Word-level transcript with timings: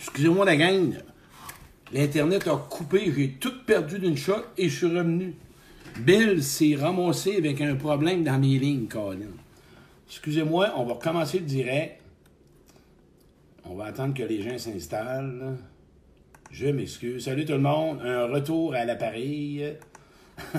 Excusez-moi 0.00 0.46
la 0.46 0.56
gang. 0.56 0.94
L'Internet 1.92 2.48
a 2.48 2.56
coupé, 2.56 3.12
j'ai 3.14 3.32
tout 3.32 3.52
perdu 3.66 3.98
d'une 3.98 4.16
shot 4.16 4.42
et 4.56 4.70
je 4.70 4.76
suis 4.76 4.86
revenu. 4.86 5.34
Bill 5.98 6.42
s'est 6.42 6.74
ramassé 6.74 7.36
avec 7.36 7.60
un 7.60 7.74
problème 7.76 8.24
dans 8.24 8.38
mes 8.38 8.58
lignes, 8.58 8.86
Colin. 8.86 9.26
Excusez-moi, 10.08 10.72
on 10.76 10.84
va 10.84 10.94
recommencer 10.94 11.40
le 11.40 11.44
direct. 11.44 12.00
On 13.64 13.74
va 13.74 13.86
attendre 13.86 14.14
que 14.14 14.22
les 14.22 14.40
gens 14.40 14.56
s'installent. 14.56 15.58
Je 16.50 16.68
m'excuse. 16.68 17.26
Salut 17.26 17.44
tout 17.44 17.52
le 17.52 17.58
monde. 17.58 18.00
Un 18.02 18.24
retour 18.26 18.74
à 18.74 18.86
l'appareil. 18.86 19.76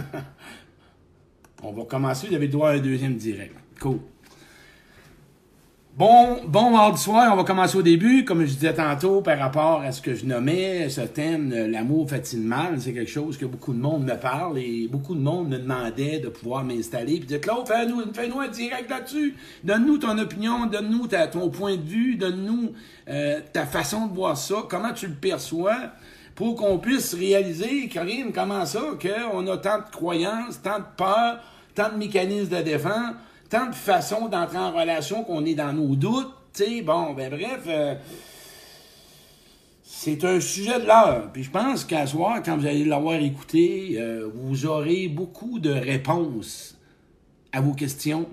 on 1.63 1.71
va 1.71 1.83
commencer. 1.85 2.27
Vous 2.27 2.35
avez 2.35 2.47
droit 2.47 2.69
à 2.69 2.73
un 2.73 2.79
deuxième 2.79 3.15
direct. 3.15 3.55
Cool. 3.79 3.99
Bon, 5.97 6.39
bon 6.47 6.69
mardi 6.69 7.01
soir, 7.01 7.33
on 7.33 7.35
va 7.35 7.43
commencer 7.43 7.77
au 7.77 7.81
début. 7.81 8.23
Comme 8.23 8.45
je 8.45 8.53
disais 8.53 8.73
tantôt, 8.73 9.19
par 9.19 9.37
rapport 9.37 9.81
à 9.81 9.91
ce 9.91 10.01
que 10.01 10.15
je 10.15 10.25
nommais, 10.25 10.87
ce 10.87 11.01
thème, 11.01 11.53
l'amour 11.69 12.09
fait-il 12.09 12.39
mal, 12.39 12.79
c'est 12.79 12.93
quelque 12.93 13.11
chose 13.11 13.37
que 13.37 13.45
beaucoup 13.45 13.73
de 13.73 13.79
monde 13.79 14.05
me 14.05 14.15
parle 14.15 14.57
et 14.57 14.87
beaucoup 14.87 15.15
de 15.15 15.19
monde 15.19 15.49
me 15.49 15.57
demandait 15.57 16.19
de 16.19 16.29
pouvoir 16.29 16.63
m'installer. 16.63 17.17
Puis 17.17 17.27
dire, 17.27 17.41
Claude, 17.41 17.67
fais-nous 17.67 18.01
fais 18.13 18.31
un 18.31 18.47
direct 18.47 18.89
là-dessus. 18.89 19.35
Donne-nous 19.65 19.97
ton 19.97 20.17
opinion, 20.17 20.65
donne-nous 20.65 21.07
ton 21.07 21.49
point 21.49 21.75
de 21.75 21.83
vue, 21.83 22.15
donne-nous 22.15 22.71
euh, 23.09 23.41
ta 23.51 23.65
façon 23.65 24.07
de 24.07 24.13
voir 24.13 24.37
ça, 24.37 24.63
comment 24.69 24.93
tu 24.93 25.07
le 25.07 25.15
perçois, 25.15 25.75
pour 26.35 26.55
qu'on 26.55 26.77
puisse 26.77 27.13
réaliser, 27.13 27.89
Karine, 27.89 28.31
comment 28.33 28.65
ça, 28.65 28.79
qu'on 29.01 29.45
a 29.45 29.57
tant 29.57 29.79
de 29.79 29.91
croyances, 29.91 30.61
tant 30.63 30.79
de 30.79 30.85
peurs, 30.95 31.41
tant 31.75 31.89
de 31.91 31.97
mécanismes 31.97 32.55
de 32.55 32.61
défense 32.61 33.13
tant 33.51 33.67
de 33.67 33.75
façons 33.75 34.29
d'entrer 34.29 34.57
en 34.57 34.71
relation 34.71 35.23
qu'on 35.23 35.45
est 35.45 35.55
dans 35.55 35.73
nos 35.73 35.95
doutes. 35.95 36.31
sais, 36.53 36.81
bon, 36.81 37.13
ben 37.13 37.29
bref, 37.29 37.63
euh, 37.67 37.95
c'est 39.83 40.23
un 40.23 40.39
sujet 40.39 40.79
de 40.79 40.85
l'heure. 40.87 41.29
Puis 41.33 41.43
je 41.43 41.51
pense 41.51 41.83
qu'à 41.83 42.07
soir, 42.07 42.41
quand 42.43 42.57
vous 42.57 42.65
allez 42.65 42.85
l'avoir 42.85 43.15
écouté, 43.15 43.97
euh, 43.97 44.29
vous 44.33 44.65
aurez 44.65 45.09
beaucoup 45.09 45.59
de 45.59 45.69
réponses 45.69 46.77
à 47.51 47.59
vos 47.59 47.73
questions. 47.73 48.25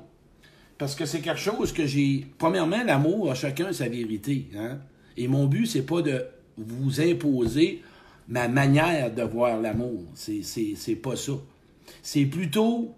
Parce 0.78 0.94
que 0.94 1.04
c'est 1.04 1.20
quelque 1.20 1.40
chose 1.40 1.72
que 1.72 1.84
j'ai. 1.84 2.24
Premièrement, 2.38 2.84
l'amour 2.84 3.32
a 3.32 3.34
chacun 3.34 3.72
sa 3.72 3.88
vérité. 3.88 4.46
Hein? 4.56 4.78
Et 5.16 5.26
mon 5.26 5.46
but, 5.46 5.66
c'est 5.66 5.82
pas 5.82 6.00
de 6.00 6.24
vous 6.56 7.00
imposer 7.00 7.82
ma 8.28 8.46
manière 8.46 9.12
de 9.12 9.22
voir 9.22 9.60
l'amour. 9.60 10.04
C'est 10.14 11.02
pas 11.02 11.16
ça. 11.16 11.32
C'est 12.02 12.26
plutôt 12.26 12.94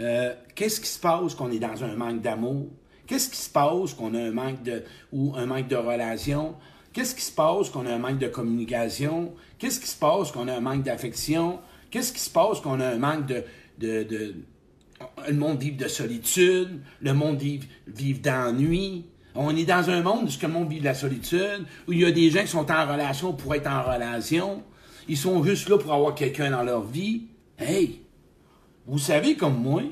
euh, 0.00 0.34
qu'est-ce 0.54 0.80
qui 0.80 0.88
se 0.88 0.98
passe 0.98 1.34
qu'on 1.34 1.50
est 1.50 1.58
dans 1.58 1.84
un 1.84 1.94
manque 1.96 2.20
d'amour? 2.20 2.68
Qu'est-ce 3.06 3.28
qui 3.28 3.36
se 3.36 3.50
passe 3.50 3.94
qu'on 3.94 4.14
a 4.14 4.20
un 4.20 4.30
manque 4.30 4.62
de 4.62 4.84
ou 5.12 5.34
un 5.36 5.46
manque 5.46 5.68
de 5.68 5.76
relation? 5.76 6.54
Qu'est-ce 6.92 7.14
qui 7.14 7.22
se 7.22 7.32
passe 7.32 7.70
qu'on 7.70 7.86
a 7.86 7.92
un 7.92 7.98
manque 7.98 8.18
de 8.18 8.28
communication? 8.28 9.34
Qu'est-ce 9.58 9.80
qui 9.80 9.88
se 9.88 9.98
passe 9.98 10.32
qu'on 10.32 10.48
a 10.48 10.54
un 10.54 10.60
manque 10.60 10.82
d'affection? 10.82 11.60
Qu'est-ce 11.90 12.12
qui 12.12 12.20
se 12.20 12.30
passe 12.30 12.60
qu'on 12.60 12.80
a 12.80 12.86
un 12.86 12.98
manque 12.98 13.26
de, 13.26 13.44
de, 13.78 14.34
le 15.26 15.34
monde 15.34 15.58
vive 15.58 15.76
de 15.76 15.88
solitude, 15.88 16.80
le 17.00 17.12
monde 17.12 17.38
vive, 17.38 17.66
vive 17.86 18.20
d'ennui? 18.20 19.06
On 19.34 19.54
est 19.56 19.64
dans 19.64 19.88
un 19.90 20.02
monde 20.02 20.28
où 20.28 20.42
le 20.42 20.48
monde 20.48 20.68
vit 20.68 20.80
de 20.80 20.84
la 20.84 20.94
solitude, 20.94 21.64
où 21.86 21.92
il 21.92 22.00
y 22.00 22.04
a 22.04 22.10
des 22.10 22.30
gens 22.30 22.42
qui 22.42 22.48
sont 22.48 22.70
en 22.70 22.92
relation 22.92 23.32
pour 23.32 23.54
être 23.54 23.68
en 23.68 23.82
relation. 23.82 24.62
Ils 25.08 25.16
sont 25.16 25.42
juste 25.44 25.68
là 25.68 25.78
pour 25.78 25.92
avoir 25.92 26.14
quelqu'un 26.14 26.50
dans 26.50 26.62
leur 26.62 26.82
vie. 26.82 27.22
Hey, 27.58 27.99
vous 28.86 28.98
savez 28.98 29.36
comme 29.36 29.60
moi, 29.60 29.82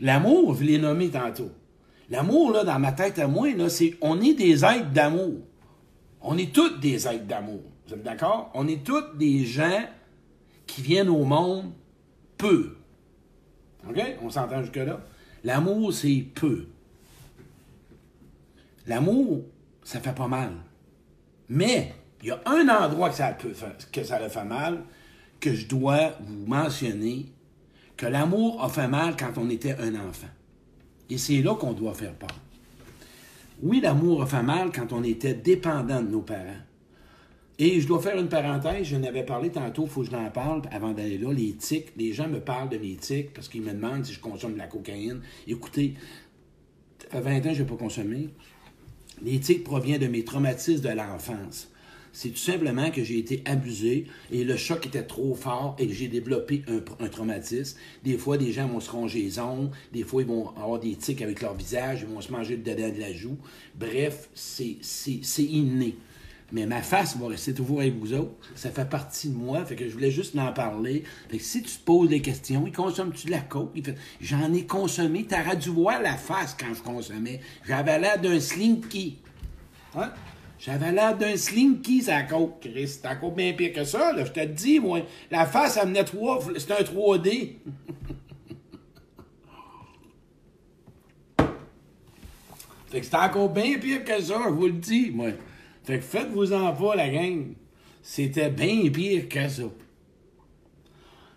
l'amour, 0.00 0.54
je 0.54 0.64
l'ai 0.64 0.78
nommé 0.78 1.10
tantôt. 1.10 1.50
L'amour, 2.10 2.52
là, 2.52 2.64
dans 2.64 2.78
ma 2.78 2.92
tête 2.92 3.18
à 3.18 3.28
moi, 3.28 3.52
là, 3.54 3.68
c'est 3.68 3.96
on 4.00 4.20
est 4.20 4.34
des 4.34 4.64
êtres 4.64 4.90
d'amour. 4.90 5.34
On 6.20 6.38
est 6.38 6.52
tous 6.52 6.78
des 6.78 7.06
êtres 7.06 7.26
d'amour. 7.26 7.60
Vous 7.86 7.94
êtes 7.94 8.02
d'accord? 8.02 8.50
On 8.54 8.66
est 8.66 8.84
tous 8.84 9.16
des 9.16 9.44
gens 9.44 9.84
qui 10.66 10.82
viennent 10.82 11.08
au 11.08 11.24
monde 11.24 11.72
peu. 12.36 12.76
OK? 13.88 14.00
On 14.22 14.30
s'entend 14.30 14.62
jusque-là? 14.62 15.00
L'amour, 15.44 15.92
c'est 15.92 16.24
peu. 16.34 16.66
L'amour, 18.86 19.44
ça 19.84 20.00
fait 20.00 20.14
pas 20.14 20.28
mal. 20.28 20.52
Mais, 21.48 21.94
il 22.22 22.28
y 22.28 22.30
a 22.30 22.40
un 22.46 22.68
endroit 22.68 23.10
que 23.10 23.16
ça, 23.16 23.32
peut 23.32 23.52
que 23.92 24.02
ça 24.02 24.20
le 24.20 24.28
fait 24.28 24.44
mal, 24.44 24.82
que 25.40 25.54
je 25.54 25.66
dois 25.66 26.14
vous 26.20 26.46
mentionner, 26.46 27.26
que 27.98 28.06
l'amour 28.06 28.62
a 28.62 28.70
fait 28.70 28.88
mal 28.88 29.16
quand 29.18 29.32
on 29.36 29.50
était 29.50 29.74
un 29.74 29.94
enfant. 29.96 30.28
Et 31.10 31.18
c'est 31.18 31.42
là 31.42 31.54
qu'on 31.56 31.72
doit 31.72 31.92
faire 31.92 32.14
part. 32.14 32.40
Oui, 33.60 33.80
l'amour 33.80 34.22
a 34.22 34.26
fait 34.26 34.42
mal 34.42 34.70
quand 34.72 34.92
on 34.92 35.02
était 35.02 35.34
dépendant 35.34 36.00
de 36.00 36.08
nos 36.08 36.22
parents. 36.22 36.62
Et 37.58 37.80
je 37.80 37.88
dois 37.88 38.00
faire 38.00 38.16
une 38.16 38.28
parenthèse, 38.28 38.86
je 38.86 38.96
n'avais 38.96 39.24
parlé 39.24 39.50
tantôt, 39.50 39.82
il 39.82 39.88
faut 39.90 40.02
que 40.02 40.06
je 40.06 40.12
n'en 40.12 40.30
parle 40.30 40.62
avant 40.70 40.92
d'aller 40.92 41.18
là, 41.18 41.32
les 41.32 41.54
tics. 41.54 41.92
Les 41.96 42.12
gens 42.12 42.28
me 42.28 42.38
parlent 42.38 42.68
de 42.68 42.78
mes 42.78 42.94
tics 42.94 43.34
parce 43.34 43.48
qu'ils 43.48 43.62
me 43.62 43.72
demandent 43.72 44.04
si 44.04 44.12
je 44.12 44.20
consomme 44.20 44.52
de 44.52 44.58
la 44.58 44.68
cocaïne. 44.68 45.20
Écoutez, 45.48 45.94
fait 47.10 47.20
20 47.20 47.46
ans 47.46 47.54
je 47.54 47.62
n'ai 47.62 47.68
pas 47.68 47.74
consommé. 47.74 48.28
Les 49.24 49.40
tics 49.40 49.64
proviennent 49.64 50.00
de 50.00 50.06
mes 50.06 50.22
traumatismes 50.24 50.84
de 50.84 50.94
l'enfance 50.94 51.68
c'est 52.12 52.30
tout 52.30 52.36
simplement 52.36 52.90
que 52.90 53.02
j'ai 53.04 53.18
été 53.18 53.42
abusé 53.44 54.06
et 54.30 54.44
le 54.44 54.56
choc 54.56 54.86
était 54.86 55.02
trop 55.02 55.34
fort 55.34 55.76
et 55.78 55.86
que 55.86 55.92
j'ai 55.92 56.08
développé 56.08 56.64
un, 56.68 57.08
traumatisme. 57.08 57.78
Des 58.04 58.18
fois, 58.18 58.38
des 58.38 58.52
gens 58.52 58.66
vont 58.68 58.80
se 58.80 58.90
ronger 58.90 59.22
les 59.22 59.38
ongles, 59.38 59.70
des 59.92 60.02
fois, 60.02 60.22
ils 60.22 60.28
vont 60.28 60.50
avoir 60.56 60.80
des 60.80 60.94
tics 60.94 61.22
avec 61.22 61.40
leur 61.42 61.54
visage, 61.54 62.00
ils 62.02 62.12
vont 62.12 62.20
se 62.20 62.32
manger 62.32 62.56
le 62.56 62.62
dedans 62.62 62.90
de 62.90 63.00
la 63.00 63.12
joue. 63.12 63.36
Bref, 63.74 64.28
c'est 64.34 64.78
inné. 65.38 65.96
Mais 66.50 66.64
ma 66.64 66.80
face 66.80 67.16
va 67.16 67.28
rester 67.28 67.52
toujours 67.52 67.80
avec 67.80 67.94
vous 67.98 68.14
autres. 68.14 68.32
Ça 68.54 68.70
fait 68.70 68.88
partie 68.88 69.28
de 69.28 69.34
moi. 69.34 69.64
Fait 69.66 69.76
que 69.76 69.86
je 69.86 69.92
voulais 69.92 70.10
juste 70.10 70.36
en 70.38 70.52
parler. 70.52 71.04
Fait 71.28 71.36
que 71.36 71.44
si 71.44 71.62
tu 71.62 71.70
te 71.70 71.84
poses 71.84 72.08
des 72.08 72.22
questions, 72.22 72.64
il 72.66 72.72
consomme-tu 72.72 73.26
de 73.26 73.32
la 73.32 73.40
coke? 73.40 73.78
J'en 74.20 74.52
ai 74.54 74.64
consommé. 74.64 75.24
T'aurais 75.24 75.56
dû 75.56 75.68
voir 75.68 76.00
la 76.00 76.16
face 76.16 76.56
quand 76.58 76.72
je 76.72 76.82
consommais. 76.82 77.40
J'avais 77.66 77.98
l'air 77.98 78.18
d'un 78.18 78.40
slinky. 78.40 79.18
Hein? 79.94 80.10
J'avais 80.58 80.90
l'air 80.90 81.16
d'un 81.16 81.36
slinky, 81.36 82.02
ça 82.02 82.22
côte, 82.22 82.58
Chris. 82.60 82.88
C'est 82.88 83.06
encore 83.06 83.30
bien 83.32 83.52
pire 83.52 83.72
que 83.72 83.84
ça, 83.84 84.12
là. 84.12 84.24
Je 84.24 84.32
te 84.32 84.44
dis, 84.44 84.80
moi. 84.80 85.02
La 85.30 85.46
face, 85.46 85.78
elle 85.80 85.86
menait 85.88 86.02
trois. 86.02 86.40
C'est 86.56 86.72
un 86.72 86.82
3D. 86.82 87.58
fait 92.90 93.00
que 93.00 93.06
c'est 93.06 93.14
encore 93.14 93.50
bien 93.50 93.78
pire 93.78 94.04
que 94.04 94.20
ça, 94.20 94.40
je 94.46 94.50
vous 94.50 94.66
le 94.66 94.72
dis, 94.72 95.12
moi. 95.12 95.28
Fait 95.84 95.98
que 95.98 96.04
faites-vous-en 96.04 96.72
pas, 96.72 96.96
la 96.96 97.08
gang. 97.08 97.54
C'était 98.02 98.50
bien 98.50 98.90
pire 98.90 99.28
que 99.28 99.48
ça. 99.48 99.62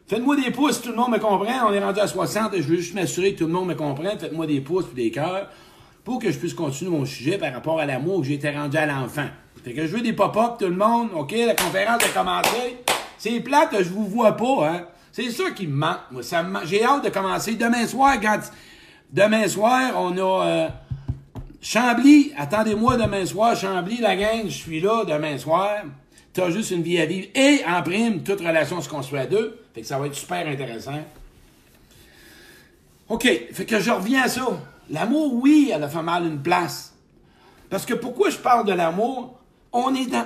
Faites-moi 0.07 0.35
des 0.35 0.49
pouces, 0.51 0.81
tout 0.81 0.89
le 0.89 0.95
monde 0.95 1.11
me 1.11 1.19
comprend. 1.19 1.69
On 1.69 1.73
est 1.73 1.79
rendu 1.79 1.99
à 1.99 2.07
60 2.07 2.55
et 2.55 2.61
je 2.61 2.67
veux 2.67 2.77
juste 2.77 2.95
m'assurer 2.95 3.33
que 3.33 3.39
tout 3.39 3.47
le 3.47 3.53
monde 3.53 3.67
me 3.67 3.75
comprenne. 3.75 4.17
Faites-moi 4.17 4.47
des 4.47 4.61
pouces 4.61 4.87
et 4.91 4.95
des 4.95 5.11
cœurs 5.11 5.49
pour 6.03 6.19
que 6.19 6.31
je 6.31 6.37
puisse 6.37 6.53
continuer 6.53 6.91
mon 6.91 7.05
sujet 7.05 7.37
par 7.37 7.53
rapport 7.53 7.79
à 7.79 7.85
l'amour 7.85 8.21
que 8.21 8.29
été 8.29 8.49
rendu 8.49 8.77
à 8.77 8.85
l'enfant. 8.85 9.27
Fait 9.63 9.73
que 9.73 9.85
je 9.85 9.95
veux 9.95 10.01
des 10.01 10.13
pop-up, 10.13 10.53
tout 10.59 10.67
le 10.67 10.75
monde. 10.75 11.09
OK, 11.15 11.31
la 11.31 11.55
conférence 11.55 12.03
a 12.03 12.09
commencé. 12.09 12.77
C'est 13.17 13.39
plate, 13.39 13.75
je 13.77 13.89
vous 13.89 14.05
vois 14.07 14.35
pas, 14.35 14.67
hein? 14.67 14.87
C'est 15.11 15.29
ça 15.29 15.51
qui 15.51 15.67
me 15.67 15.75
manque, 15.75 15.99
moi. 16.09 16.23
Ça 16.23 16.43
J'ai 16.65 16.83
hâte 16.83 17.03
de 17.03 17.09
commencer. 17.09 17.55
Demain 17.55 17.85
soir, 17.85 18.15
quand... 18.21 18.39
Demain 19.11 19.47
soir, 19.47 19.93
on 19.97 20.17
a... 20.17 20.45
Euh... 20.45 20.69
Chambly, 21.61 22.33
attendez-moi 22.37 22.97
demain 22.97 23.25
soir. 23.25 23.55
Chambly, 23.55 23.97
la 23.97 24.15
gang, 24.15 24.45
je 24.45 24.57
suis 24.57 24.79
là 24.79 25.05
demain 25.05 25.37
soir. 25.37 25.83
T'as 26.33 26.49
juste 26.49 26.71
une 26.71 26.81
vie 26.81 26.99
à 26.99 27.05
vivre. 27.05 27.27
Et 27.35 27.61
en 27.67 27.83
prime, 27.83 28.23
toute 28.23 28.39
relation 28.39 28.81
se 28.81 28.89
construit 28.89 29.19
à 29.19 29.27
deux. 29.27 29.59
Fait 29.75 29.81
que 29.81 29.87
ça 29.87 29.99
va 29.99 30.07
être 30.07 30.15
super 30.15 30.47
intéressant. 30.47 31.03
OK, 33.09 33.23
fait 33.53 33.65
que 33.65 33.79
je 33.79 33.91
reviens 33.91 34.23
à 34.23 34.27
ça. 34.29 34.47
L'amour, 34.91 35.33
oui, 35.35 35.71
elle 35.73 35.83
a 35.83 35.87
fait 35.87 36.01
mal 36.01 36.25
une 36.25 36.41
place. 36.41 36.93
Parce 37.69 37.85
que 37.85 37.93
pourquoi 37.93 38.29
je 38.29 38.37
parle 38.37 38.67
de 38.67 38.73
l'amour? 38.73 39.39
On 39.71 39.95
est 39.95 40.05
dans. 40.05 40.25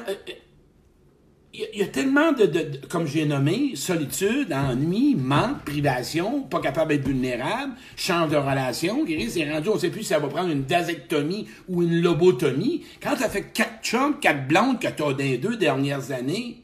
Il 1.53 1.61
euh, 1.61 1.65
euh, 1.75 1.77
y, 1.77 1.83
a 1.83 1.87
tellement 1.87 2.31
de, 2.31 2.47
comme 2.89 3.05
j'ai 3.05 3.25
nommé, 3.25 3.75
solitude, 3.75 4.51
ennui, 4.51 5.15
manque, 5.15 5.63
privation, 5.63 6.41
pas 6.41 6.59
capable 6.59 6.89
d'être 6.89 7.05
vulnérable, 7.05 7.73
change 7.95 8.31
de 8.31 8.37
relation, 8.37 9.05
c'est 9.29 9.51
rendu, 9.51 9.69
on 9.69 9.77
sait 9.77 9.91
plus 9.91 10.01
si 10.01 10.07
ça 10.07 10.19
va 10.19 10.27
prendre 10.27 10.49
une 10.49 10.63
dasectomie 10.63 11.47
ou 11.69 11.83
une 11.83 12.01
lobotomie. 12.01 12.83
Quand 13.01 13.15
t'as 13.19 13.29
fait 13.29 13.53
quatre 13.53 13.83
chums, 13.83 14.19
quatre 14.19 14.47
blondes 14.47 14.79
que 14.79 14.87
t'as 14.87 15.13
dans 15.13 15.17
les 15.17 15.37
deux 15.37 15.57
dernières 15.57 16.11
années, 16.11 16.63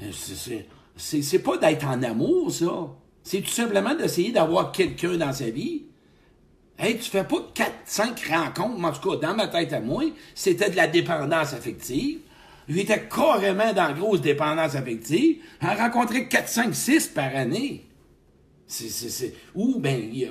euh, 0.00 0.12
c'est 0.96 1.42
pas 1.42 1.56
d'être 1.56 1.86
en 1.86 2.00
amour, 2.04 2.52
ça. 2.52 2.70
C'est 3.24 3.40
tout 3.42 3.50
simplement 3.50 3.94
d'essayer 3.94 4.30
d'avoir 4.30 4.72
quelqu'un 4.72 5.16
dans 5.16 5.32
sa 5.32 5.50
vie 5.50 5.89
Hey, 6.82 6.96
tu 6.96 7.10
fais 7.10 7.24
pas 7.24 7.36
4, 7.52 7.72
5 7.84 8.26
rencontres, 8.30 8.82
en 8.82 8.92
tout 8.92 9.10
cas, 9.10 9.28
dans 9.28 9.36
ma 9.36 9.48
tête 9.48 9.74
à 9.74 9.80
moi, 9.80 10.02
c'était 10.34 10.70
de 10.70 10.76
la 10.76 10.86
dépendance 10.86 11.52
affective. 11.52 12.20
J'étais 12.70 13.06
carrément 13.06 13.74
dans 13.74 13.88
la 13.88 13.92
grosse 13.92 14.22
dépendance 14.22 14.74
affective. 14.74 15.42
J'en 15.60 15.76
rencontrais 15.76 16.26
4, 16.26 16.48
5, 16.48 16.74
6 16.74 17.08
par 17.08 17.36
année. 17.36 17.86
C'est, 18.66 18.88
c'est, 18.88 19.34
Ou, 19.54 19.78
ben, 19.78 20.00
il 20.00 20.18
y 20.20 20.24
a 20.24 20.30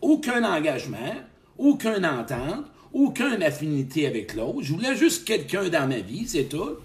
aucun 0.00 0.42
engagement, 0.42 1.16
aucune 1.58 2.06
entente, 2.06 2.64
aucune 2.94 3.42
affinité 3.42 4.06
avec 4.06 4.34
l'autre. 4.34 4.62
Je 4.62 4.72
voulais 4.72 4.96
juste 4.96 5.26
quelqu'un 5.26 5.68
dans 5.68 5.86
ma 5.86 5.98
vie, 5.98 6.26
c'est 6.26 6.44
tout. 6.44 6.78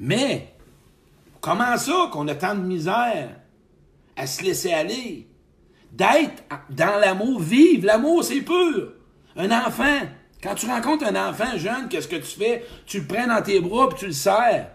Mais, 0.00 0.52
comment 1.40 1.76
ça 1.76 2.10
qu'on 2.10 2.26
a 2.26 2.34
tant 2.34 2.56
de 2.56 2.62
misère 2.62 3.36
à 4.16 4.26
se 4.26 4.42
laisser 4.42 4.72
aller? 4.72 5.28
D'être 5.96 6.42
dans 6.68 7.00
l'amour, 7.00 7.40
vivre. 7.40 7.86
L'amour, 7.86 8.22
c'est 8.22 8.42
pur. 8.42 8.92
Un 9.34 9.50
enfant, 9.50 10.00
quand 10.42 10.54
tu 10.54 10.66
rencontres 10.66 11.06
un 11.06 11.30
enfant 11.30 11.56
jeune, 11.56 11.88
qu'est-ce 11.88 12.08
que 12.08 12.16
tu 12.16 12.38
fais? 12.38 12.64
Tu 12.84 13.00
le 13.00 13.06
prends 13.06 13.26
dans 13.26 13.42
tes 13.42 13.60
bras 13.60 13.88
puis 13.88 13.98
tu 14.00 14.06
le 14.06 14.12
serres. 14.12 14.68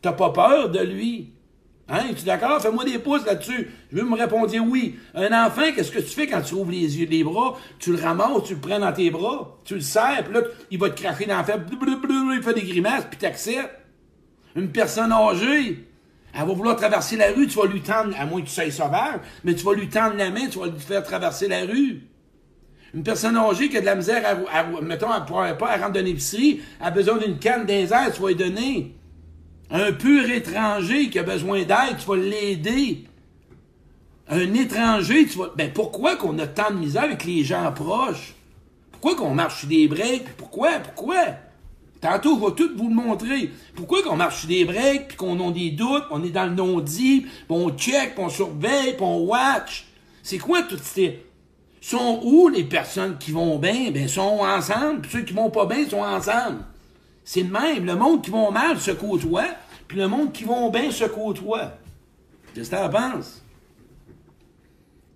T'as 0.00 0.12
pas 0.12 0.30
peur 0.30 0.70
de 0.70 0.78
lui? 0.78 1.32
Hein? 1.88 2.04
Es-tu 2.10 2.24
d'accord? 2.24 2.62
Fais-moi 2.62 2.84
des 2.84 3.00
pouces 3.00 3.26
là-dessus. 3.26 3.70
Je 3.90 3.96
veux 3.96 4.04
me 4.04 4.16
répondre 4.16 4.48
oui. 4.68 4.96
Un 5.14 5.46
enfant, 5.46 5.72
qu'est-ce 5.74 5.90
que 5.90 5.98
tu 5.98 6.14
fais 6.14 6.28
quand 6.28 6.42
tu 6.42 6.54
ouvres 6.54 6.70
les 6.70 6.98
yeux, 6.98 7.08
les 7.08 7.24
bras? 7.24 7.58
Tu 7.80 7.92
le 7.92 8.00
ramasses, 8.00 8.44
tu 8.46 8.54
le 8.54 8.60
prends 8.60 8.78
dans 8.78 8.92
tes 8.92 9.10
bras, 9.10 9.58
tu 9.64 9.74
le 9.74 9.80
serres, 9.80 10.24
puis 10.24 10.34
là, 10.34 10.40
il 10.70 10.78
va 10.78 10.90
te 10.90 11.00
cracher 11.00 11.26
dans 11.26 11.38
la 11.38 11.44
fête, 11.44 11.60
il 11.70 12.42
fait 12.42 12.54
des 12.54 12.62
grimaces, 12.62 13.04
puis 13.10 13.18
t'acceptes. 13.18 13.80
Une 14.54 14.70
personne 14.70 15.12
âgée, 15.12 15.88
elle 16.34 16.46
va 16.46 16.52
vouloir 16.54 16.76
traverser 16.76 17.16
la 17.16 17.30
rue, 17.32 17.46
tu 17.46 17.58
vas 17.58 17.66
lui 17.66 17.82
tendre, 17.82 18.14
à 18.18 18.24
moins 18.24 18.40
que 18.40 18.46
tu 18.46 18.52
sois 18.52 18.70
sauvage, 18.70 19.20
mais 19.44 19.54
tu 19.54 19.64
vas 19.64 19.74
lui 19.74 19.88
tendre 19.88 20.16
la 20.16 20.30
main, 20.30 20.46
tu 20.50 20.58
vas 20.58 20.66
lui 20.66 20.78
faire 20.78 21.02
traverser 21.02 21.48
la 21.48 21.62
rue. 21.62 22.02
Une 22.94 23.02
personne 23.02 23.36
âgée 23.36 23.68
qui 23.68 23.76
a 23.76 23.80
de 23.80 23.86
la 23.86 23.94
misère 23.94 24.22
à, 24.52 24.64
mettons, 24.82 25.08
elle 25.14 25.50
ne 25.50 25.54
pas 25.54 25.70
à 25.70 25.76
rentrer 25.76 26.02
d'une 26.02 26.12
épicerie, 26.12 26.60
a 26.80 26.90
besoin 26.90 27.18
d'une 27.18 27.38
canne 27.38 27.68
airs, 27.68 28.12
tu 28.14 28.20
vas 28.20 28.28
lui 28.28 28.34
donner. 28.34 28.96
Un 29.70 29.92
pur 29.92 30.28
étranger 30.28 31.08
qui 31.08 31.18
a 31.18 31.22
besoin 31.22 31.60
d'aide, 31.60 31.96
tu 31.98 32.06
vas 32.06 32.16
l'aider. 32.16 33.04
Un 34.28 34.54
étranger, 34.54 35.26
tu 35.26 35.38
vas. 35.38 35.50
Ben 35.56 35.72
pourquoi 35.72 36.16
qu'on 36.16 36.38
a 36.38 36.46
tant 36.46 36.70
de 36.70 36.76
misère 36.76 37.04
avec 37.04 37.24
les 37.24 37.42
gens 37.42 37.72
proches? 37.72 38.34
Pourquoi 38.90 39.16
qu'on 39.16 39.34
marche 39.34 39.60
sur 39.60 39.68
des 39.68 39.88
breaks? 39.88 40.36
Pourquoi? 40.36 40.72
Pourquoi? 40.80 41.24
Tantôt, 42.02 42.36
je 42.36 42.44
vais 42.44 42.54
tout 42.56 42.76
vous 42.76 42.88
le 42.88 42.94
montrer. 42.96 43.52
Pourquoi 43.76 44.02
qu'on 44.02 44.16
marche 44.16 44.40
sur 44.40 44.48
des 44.48 44.64
breaks, 44.64 45.08
puis 45.08 45.16
qu'on 45.16 45.48
a 45.48 45.52
des 45.52 45.70
doutes, 45.70 46.02
on 46.10 46.24
est 46.24 46.30
dans 46.30 46.46
le 46.46 46.54
non-dit, 46.54 47.20
puis 47.20 47.46
on 47.48 47.70
check, 47.70 48.16
puis 48.16 48.24
on 48.24 48.28
surveille, 48.28 48.94
puis 48.94 49.02
on 49.02 49.20
watch? 49.20 49.86
C'est 50.22 50.38
quoi 50.38 50.62
toutes 50.62 50.82
ces... 50.82 51.24
Sont 51.80 52.20
où 52.22 52.48
les 52.48 52.64
personnes 52.64 53.18
qui 53.18 53.32
vont 53.32 53.58
bien? 53.58 53.90
Ben, 53.92 54.06
sont 54.08 54.40
ensemble, 54.40 55.00
puis 55.02 55.10
ceux 55.10 55.22
qui 55.22 55.32
vont 55.32 55.50
pas 55.50 55.66
bien 55.66 55.88
sont 55.88 56.02
ensemble. 56.02 56.64
C'est 57.24 57.42
le 57.42 57.50
même. 57.50 57.84
Le 57.84 57.94
monde 57.94 58.22
qui 58.22 58.30
vont 58.30 58.50
mal 58.50 58.80
se 58.80 58.92
côtoie, 58.92 59.46
puis 59.86 59.98
le 59.98 60.08
monde 60.08 60.32
qui 60.32 60.44
vont 60.44 60.70
bien 60.70 60.90
se 60.90 61.04
côtoie. 61.04 61.72
Qu'est-ce 62.54 62.70
que 62.70 62.84
tu 62.84 62.90
penses? 62.90 63.42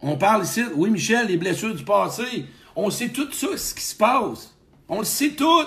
On 0.01 0.17
parle 0.17 0.45
ici, 0.45 0.63
oui, 0.75 0.91
Michel, 0.91 1.27
les 1.27 1.37
blessures 1.37 1.75
du 1.75 1.85
passé. 1.85 2.47
On 2.75 2.91
sait 2.91 3.09
tout 3.09 3.31
ça, 3.33 3.57
ce 3.57 3.75
qui 3.75 3.85
se 3.85 3.95
passe. 3.97 4.55
On 4.89 5.01
le 5.01 5.05
sait 5.05 5.31
tout. 5.31 5.67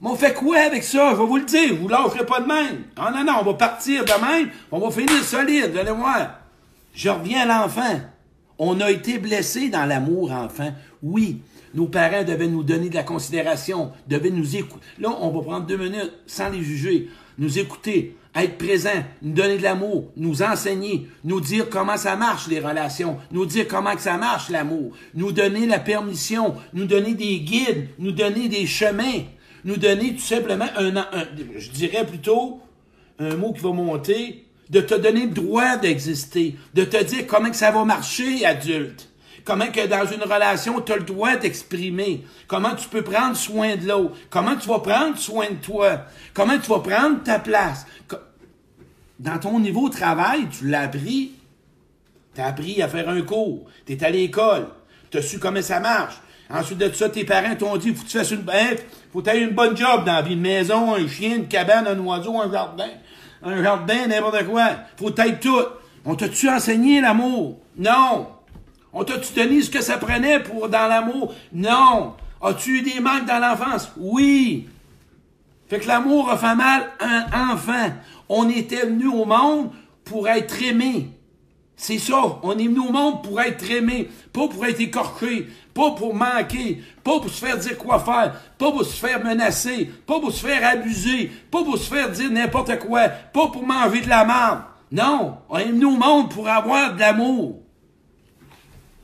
Mais 0.00 0.08
on 0.10 0.16
fait 0.16 0.34
quoi 0.34 0.58
avec 0.58 0.84
ça? 0.84 1.10
Je 1.12 1.16
vais 1.16 1.26
vous 1.26 1.36
le 1.38 1.44
dire. 1.44 1.74
Vous 1.74 1.88
lâcherez 1.88 2.24
pas 2.24 2.40
de 2.40 2.46
même. 2.46 2.84
Non, 2.96 3.10
non, 3.10 3.24
non, 3.24 3.32
on 3.40 3.44
va 3.44 3.54
partir 3.54 4.04
de 4.04 4.10
même. 4.10 4.50
On 4.70 4.78
va 4.78 4.90
finir 4.90 5.22
solide. 5.24 5.72
Vous 5.72 5.78
allez 5.78 5.90
voir. 5.90 6.40
Je 6.94 7.08
reviens 7.08 7.48
à 7.48 7.60
l'enfant. 7.60 8.00
On 8.58 8.80
a 8.80 8.90
été 8.90 9.18
blessé 9.18 9.68
dans 9.68 9.86
l'amour 9.86 10.32
enfant. 10.32 10.72
Oui, 11.02 11.42
nos 11.74 11.86
parents 11.86 12.24
devaient 12.24 12.48
nous 12.48 12.64
donner 12.64 12.88
de 12.88 12.94
la 12.94 13.04
considération, 13.04 13.92
devaient 14.08 14.30
nous 14.30 14.56
écouter. 14.56 14.84
Là, 14.98 15.16
on 15.20 15.30
va 15.30 15.42
prendre 15.42 15.66
deux 15.66 15.76
minutes 15.76 16.12
sans 16.26 16.48
les 16.48 16.62
juger. 16.62 17.08
Nous 17.38 17.60
écouter, 17.60 18.16
être 18.34 18.58
présent, 18.58 19.04
nous 19.22 19.32
donner 19.32 19.58
de 19.58 19.62
l'amour, 19.62 20.10
nous 20.16 20.42
enseigner, 20.42 21.08
nous 21.22 21.40
dire 21.40 21.68
comment 21.70 21.96
ça 21.96 22.16
marche 22.16 22.48
les 22.48 22.58
relations, 22.58 23.18
nous 23.30 23.46
dire 23.46 23.68
comment 23.68 23.94
que 23.94 24.00
ça 24.00 24.16
marche 24.16 24.50
l'amour, 24.50 24.90
nous 25.14 25.30
donner 25.30 25.66
la 25.66 25.78
permission, 25.78 26.56
nous 26.72 26.86
donner 26.86 27.14
des 27.14 27.38
guides, 27.40 27.88
nous 28.00 28.10
donner 28.10 28.48
des 28.48 28.66
chemins, 28.66 29.22
nous 29.64 29.76
donner 29.76 30.14
tout 30.14 30.22
simplement 30.22 30.66
un, 30.76 30.92
je 31.56 31.70
dirais 31.70 32.06
plutôt 32.06 32.60
un 33.18 33.34
mot 33.34 33.52
qui 33.52 33.60
va 33.60 33.72
monter, 33.72 34.44
de 34.70 34.80
te 34.80 34.94
donner 34.94 35.26
le 35.26 35.32
droit 35.32 35.76
d'exister, 35.76 36.56
de 36.74 36.84
te 36.84 37.02
dire 37.02 37.26
comment 37.26 37.52
ça 37.52 37.70
va 37.70 37.84
marcher 37.84 38.44
adulte. 38.44 39.08
Comment 39.44 39.68
que 39.68 39.86
dans 39.86 40.04
une 40.04 40.22
relation, 40.22 40.78
tu 40.82 40.92
as 40.92 40.96
le 40.96 41.04
droit 41.04 41.36
d'exprimer. 41.36 42.22
Comment 42.46 42.74
tu 42.74 42.86
peux 42.86 43.00
prendre 43.00 43.34
soin 43.34 43.76
de 43.76 43.88
l'autre. 43.88 44.14
Comment 44.28 44.56
tu 44.56 44.68
vas 44.68 44.80
prendre 44.80 45.16
soin 45.16 45.48
de 45.48 45.54
toi. 45.54 46.02
Comment 46.34 46.58
tu 46.58 46.68
vas 46.68 46.80
prendre 46.80 47.22
ta 47.22 47.38
place. 47.38 47.86
Dans 49.18 49.38
ton 49.38 49.58
niveau 49.58 49.88
de 49.88 49.94
travail, 49.94 50.46
tu 50.50 50.68
l'as 50.68 50.82
appris. 50.82 51.32
Tu 52.34 52.40
as 52.42 52.46
appris 52.46 52.82
à 52.82 52.88
faire 52.88 53.08
un 53.08 53.22
cours. 53.22 53.64
Tu 53.86 53.94
es 53.94 54.04
à 54.04 54.10
l'école. 54.10 54.68
Tu 55.10 55.16
as 55.16 55.22
su 55.22 55.38
comment 55.38 55.62
ça 55.62 55.80
marche. 55.80 56.16
Ensuite 56.50 56.78
de 56.78 56.90
ça, 56.92 57.10
tes 57.10 57.24
parents 57.24 57.54
t'ont 57.56 57.76
dit, 57.76 57.94
faut 57.94 58.04
que 58.04 58.08
tu 58.08 58.16
fasses 58.16 58.30
une, 58.30 58.44
hein, 58.50 58.76
faut 59.12 59.20
que 59.20 59.36
une 59.36 59.50
bonne 59.50 59.76
job 59.76 60.04
dans 60.04 60.14
la 60.14 60.22
vie. 60.22 60.32
Une 60.32 60.40
maison, 60.40 60.94
un 60.94 61.06
chien, 61.06 61.36
une 61.36 61.48
cabane, 61.48 61.86
un 61.86 61.98
oiseau, 61.98 62.40
un 62.40 62.50
jardin. 62.50 62.88
Un 63.42 63.62
jardin, 63.62 64.06
n'importe 64.06 64.44
quoi. 64.46 64.70
Faut 64.96 65.14
être 65.14 65.40
tout. 65.40 65.60
On 66.04 66.14
t'a-tu 66.14 66.48
enseigné 66.48 67.00
l'amour? 67.00 67.58
Non. 67.76 68.28
On 68.92 69.04
t'a-tu 69.04 69.34
donné 69.34 69.60
ce 69.60 69.70
que 69.70 69.82
ça 69.82 69.98
prenait 69.98 70.40
pour 70.40 70.68
dans 70.68 70.88
l'amour? 70.88 71.34
Non. 71.52 72.14
As-tu 72.40 72.78
eu 72.78 72.82
des 72.82 73.00
manques 73.00 73.26
dans 73.26 73.38
l'enfance? 73.38 73.92
Oui. 73.98 74.68
Fait 75.68 75.80
que 75.80 75.86
l'amour 75.86 76.30
a 76.30 76.38
fait 76.38 76.54
mal 76.54 76.88
un 76.98 77.52
enfant. 77.52 77.92
On 78.28 78.48
était 78.48 78.86
venu 78.86 79.06
au 79.06 79.26
monde 79.26 79.70
pour 80.04 80.28
être 80.28 80.62
aimé. 80.62 81.10
C'est 81.80 81.98
ça. 81.98 82.40
On 82.42 82.58
est 82.58 82.66
venu 82.66 82.80
au 82.80 82.90
monde 82.90 83.22
pour 83.22 83.40
être 83.40 83.70
aimé. 83.70 84.10
Pas 84.32 84.48
pour 84.48 84.66
être 84.66 84.80
écorché. 84.80 85.46
Pas 85.72 85.92
pour 85.92 86.12
manquer. 86.12 86.82
Pas 87.04 87.20
pour 87.20 87.30
se 87.30 87.38
faire 87.38 87.56
dire 87.56 87.78
quoi 87.78 88.00
faire. 88.00 88.34
Pas 88.58 88.72
pour 88.72 88.84
se 88.84 88.96
faire 88.96 89.24
menacer. 89.24 89.88
Pas 90.04 90.18
pour 90.18 90.32
se 90.32 90.44
faire 90.44 90.68
abuser. 90.68 91.30
Pas 91.52 91.62
pour 91.62 91.78
se 91.78 91.88
faire 91.88 92.10
dire 92.10 92.32
n'importe 92.32 92.80
quoi. 92.80 93.08
Pas 93.08 93.46
pour 93.46 93.64
manger 93.64 94.00
de 94.00 94.08
la 94.08 94.24
merde. 94.24 94.62
Non. 94.90 95.38
On 95.48 95.56
est 95.56 95.66
venu 95.66 95.84
au 95.84 95.96
monde 95.96 96.32
pour 96.32 96.48
avoir 96.48 96.94
de 96.94 96.98
l'amour. 96.98 97.62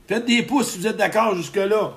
Faites 0.05 0.25
des 0.25 0.43
pouces 0.43 0.71
si 0.71 0.79
vous 0.79 0.87
êtes 0.87 0.97
d'accord 0.97 1.33
jusque-là. 1.33 1.93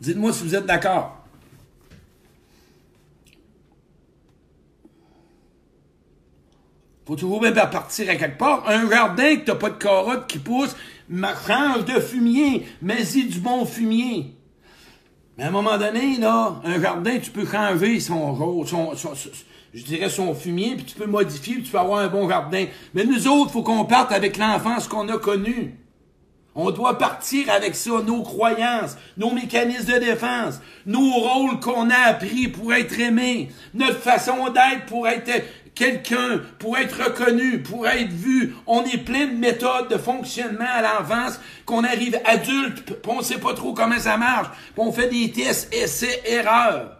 Dites-moi 0.00 0.32
si 0.32 0.44
vous 0.44 0.54
êtes 0.54 0.66
d'accord. 0.66 1.15
Faut 7.06 7.14
toujours 7.14 7.40
bien 7.40 7.52
partir 7.52 8.10
à 8.10 8.16
quelque 8.16 8.36
part? 8.36 8.68
Un 8.68 8.90
jardin 8.90 9.36
que 9.36 9.44
t'as 9.44 9.54
pas 9.54 9.70
de 9.70 9.76
carottes 9.76 10.26
qui 10.26 10.38
poussent, 10.38 10.76
change 11.46 11.84
de 11.84 12.00
fumier, 12.00 12.66
mets-y 12.82 13.26
du 13.26 13.38
bon 13.38 13.64
fumier. 13.64 14.34
Mais 15.38 15.44
à 15.44 15.48
un 15.48 15.50
moment 15.52 15.78
donné, 15.78 16.16
là, 16.16 16.60
un 16.64 16.80
jardin, 16.80 17.18
tu 17.18 17.30
peux 17.30 17.46
changer 17.46 18.00
son, 18.00 18.64
son, 18.66 18.96
son, 18.96 19.12
je 19.72 19.84
dirais, 19.84 20.08
son 20.08 20.34
fumier, 20.34 20.74
puis 20.74 20.84
tu 20.84 20.96
peux 20.96 21.06
modifier, 21.06 21.54
puis 21.54 21.62
tu 21.62 21.70
peux 21.70 21.78
avoir 21.78 22.00
un 22.00 22.08
bon 22.08 22.28
jardin. 22.28 22.64
Mais 22.92 23.04
nous 23.04 23.28
autres, 23.28 23.52
faut 23.52 23.62
qu'on 23.62 23.84
parte 23.84 24.10
avec 24.10 24.36
l'enfance 24.36 24.88
qu'on 24.88 25.08
a 25.08 25.18
connue. 25.18 25.78
On 26.56 26.70
doit 26.72 26.98
partir 26.98 27.50
avec 27.50 27.76
ça, 27.76 28.02
nos 28.04 28.22
croyances, 28.22 28.96
nos 29.16 29.30
mécanismes 29.30 29.92
de 29.92 29.98
défense, 29.98 30.60
nos 30.86 31.12
rôles 31.12 31.60
qu'on 31.60 31.90
a 31.90 31.98
appris 32.08 32.48
pour 32.48 32.72
être 32.72 32.98
aimé, 32.98 33.50
notre 33.74 34.00
façon 34.00 34.48
d'être 34.48 34.86
pour 34.86 35.06
être 35.06 35.44
quelqu'un, 35.76 36.40
pour 36.58 36.76
être 36.76 37.04
reconnu, 37.04 37.62
pour 37.62 37.86
être 37.86 38.10
vu. 38.10 38.56
On 38.66 38.82
est 38.82 39.04
plein 39.04 39.26
de 39.26 39.34
méthodes 39.34 39.88
de 39.88 39.98
fonctionnement 39.98 40.66
à 40.74 40.82
l'enfance 40.82 41.38
qu'on 41.64 41.84
arrive 41.84 42.18
adulte, 42.24 42.82
puis 42.84 43.12
on 43.12 43.22
sait 43.22 43.38
pas 43.38 43.54
trop 43.54 43.72
comment 43.72 44.00
ça 44.00 44.16
marche, 44.16 44.48
puis 44.48 44.78
on 44.78 44.90
fait 44.90 45.08
des 45.08 45.30
tests, 45.30 45.72
essais, 45.72 46.22
erreurs. 46.24 46.96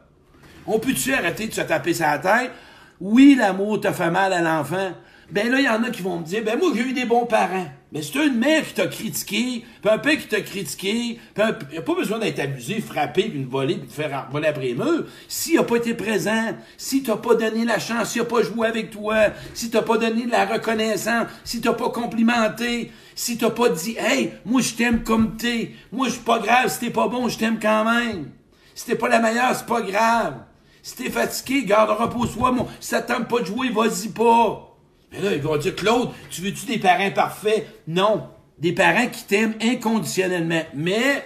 On 0.67 0.79
peut-tu 0.79 1.13
arrêter 1.15 1.49
de 1.49 1.55
se 1.55 1.63
taper 1.63 1.95
sa 1.95 2.19
tête? 2.19 2.53
Oui, 3.01 3.35
l'amour 3.39 3.81
t'a 3.81 3.93
fait 3.93 4.11
mal 4.11 4.33
à 4.33 4.41
l'enfant. 4.41 4.93
Ben 5.31 5.51
là, 5.51 5.59
il 5.59 5.65
y 5.65 5.69
en 5.69 5.83
a 5.83 5.91
qui 5.91 6.03
vont 6.03 6.21
me 6.21 6.25
dire, 6.25 6.45
ben 6.45 6.59
moi, 6.59 6.71
j'ai 6.75 6.83
eu 6.83 6.93
des 6.93 7.05
bons 7.05 7.27
parents. 7.27 7.67
Mais 7.93 8.03
c'est 8.03 8.27
une 8.27 8.39
mère 8.39 8.67
qui 8.67 8.75
t'a 8.75 8.89
critiqué, 8.89 9.65
puis 9.81 9.91
un 9.91 9.99
père 9.99 10.19
qui 10.19 10.27
t'a 10.27 10.41
critiqué, 10.41 11.21
puis 11.35 11.45
il 11.69 11.73
n'y 11.73 11.79
a 11.79 11.83
pas 11.83 11.95
besoin 11.95 12.19
d'être 12.19 12.41
abusé, 12.41 12.81
frappé, 12.81 13.29
puis 13.29 13.45
volée, 13.45 13.77
puis 13.77 13.87
de 13.87 13.93
faire 13.93 14.29
voler 14.31 14.49
après 14.49 14.65
les 14.65 14.75
murs. 14.75 15.05
S'il 15.29 15.55
n'a 15.55 15.63
pas 15.63 15.77
été 15.77 15.95
présent, 15.95 16.57
si 16.77 17.05
t'as 17.05 17.17
pas 17.17 17.37
donné 17.37 17.65
la 17.65 17.79
chance, 17.79 18.11
s'il 18.11 18.23
n'a 18.23 18.29
pas 18.29 18.43
joué 18.43 18.67
avec 18.67 18.91
toi, 18.91 19.29
si 19.55 19.71
t'as 19.71 19.83
pas 19.83 19.99
donné 19.99 20.27
de 20.27 20.33
la 20.33 20.47
reconnaissance, 20.47 21.29
si 21.45 21.61
t'as 21.61 21.75
pas 21.75 21.91
complimenté, 21.91 22.91
si 23.15 23.39
t'as 23.39 23.51
pas 23.51 23.69
dit, 23.69 23.97
hey, 23.99 24.33
moi 24.45 24.63
je 24.63 24.75
t'aime 24.75 25.05
comme 25.05 25.37
t'es, 25.37 25.71
moi 25.93 26.09
je 26.09 26.15
suis 26.15 26.23
pas 26.23 26.41
grave, 26.41 26.69
si 26.69 26.81
t'es 26.81 26.91
pas 26.91 27.07
bon, 27.07 27.29
je 27.29 27.39
t'aime 27.39 27.61
quand 27.61 27.85
même. 27.85 28.31
Si 28.75 28.85
t'es 28.85 28.97
pas 28.97 29.09
la 29.09 29.21
meilleure, 29.21 29.55
c'est 29.55 29.65
pas 29.65 29.81
grave. 29.81 30.35
Si 30.83 30.97
t'es 30.97 31.11
fatigué, 31.11 31.65
garde 31.65 31.91
repose-toi, 31.91 32.53
mon. 32.53 32.67
Si 32.79 32.91
ça 32.91 33.01
tente 33.01 33.27
pas 33.27 33.41
de 33.41 33.47
jouer, 33.47 33.71
vas-y 33.71 34.09
pas. 34.09 34.76
Mais 35.13 35.21
là, 35.21 35.35
ils 35.35 35.41
vont 35.41 35.57
dire, 35.57 35.75
Claude, 35.75 36.11
tu 36.31 36.43
veux-tu 36.43 36.67
des 36.67 36.79
parents 36.79 37.11
parfaits? 37.11 37.67
Non. 37.87 38.29
Des 38.59 38.73
parents 38.73 39.09
qui 39.09 39.25
t'aiment 39.25 39.57
inconditionnellement. 39.63 40.63
Mais, 40.75 41.23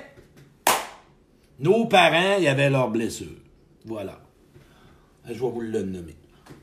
nos 1.58 1.86
parents, 1.86 2.36
il 2.38 2.44
y 2.44 2.48
avait 2.48 2.70
leurs 2.70 2.90
blessures. 2.90 3.26
Voilà. 3.84 4.20
Je 5.26 5.32
vais 5.32 5.38
vous 5.38 5.60
le 5.60 5.82
nommer. 5.82 6.16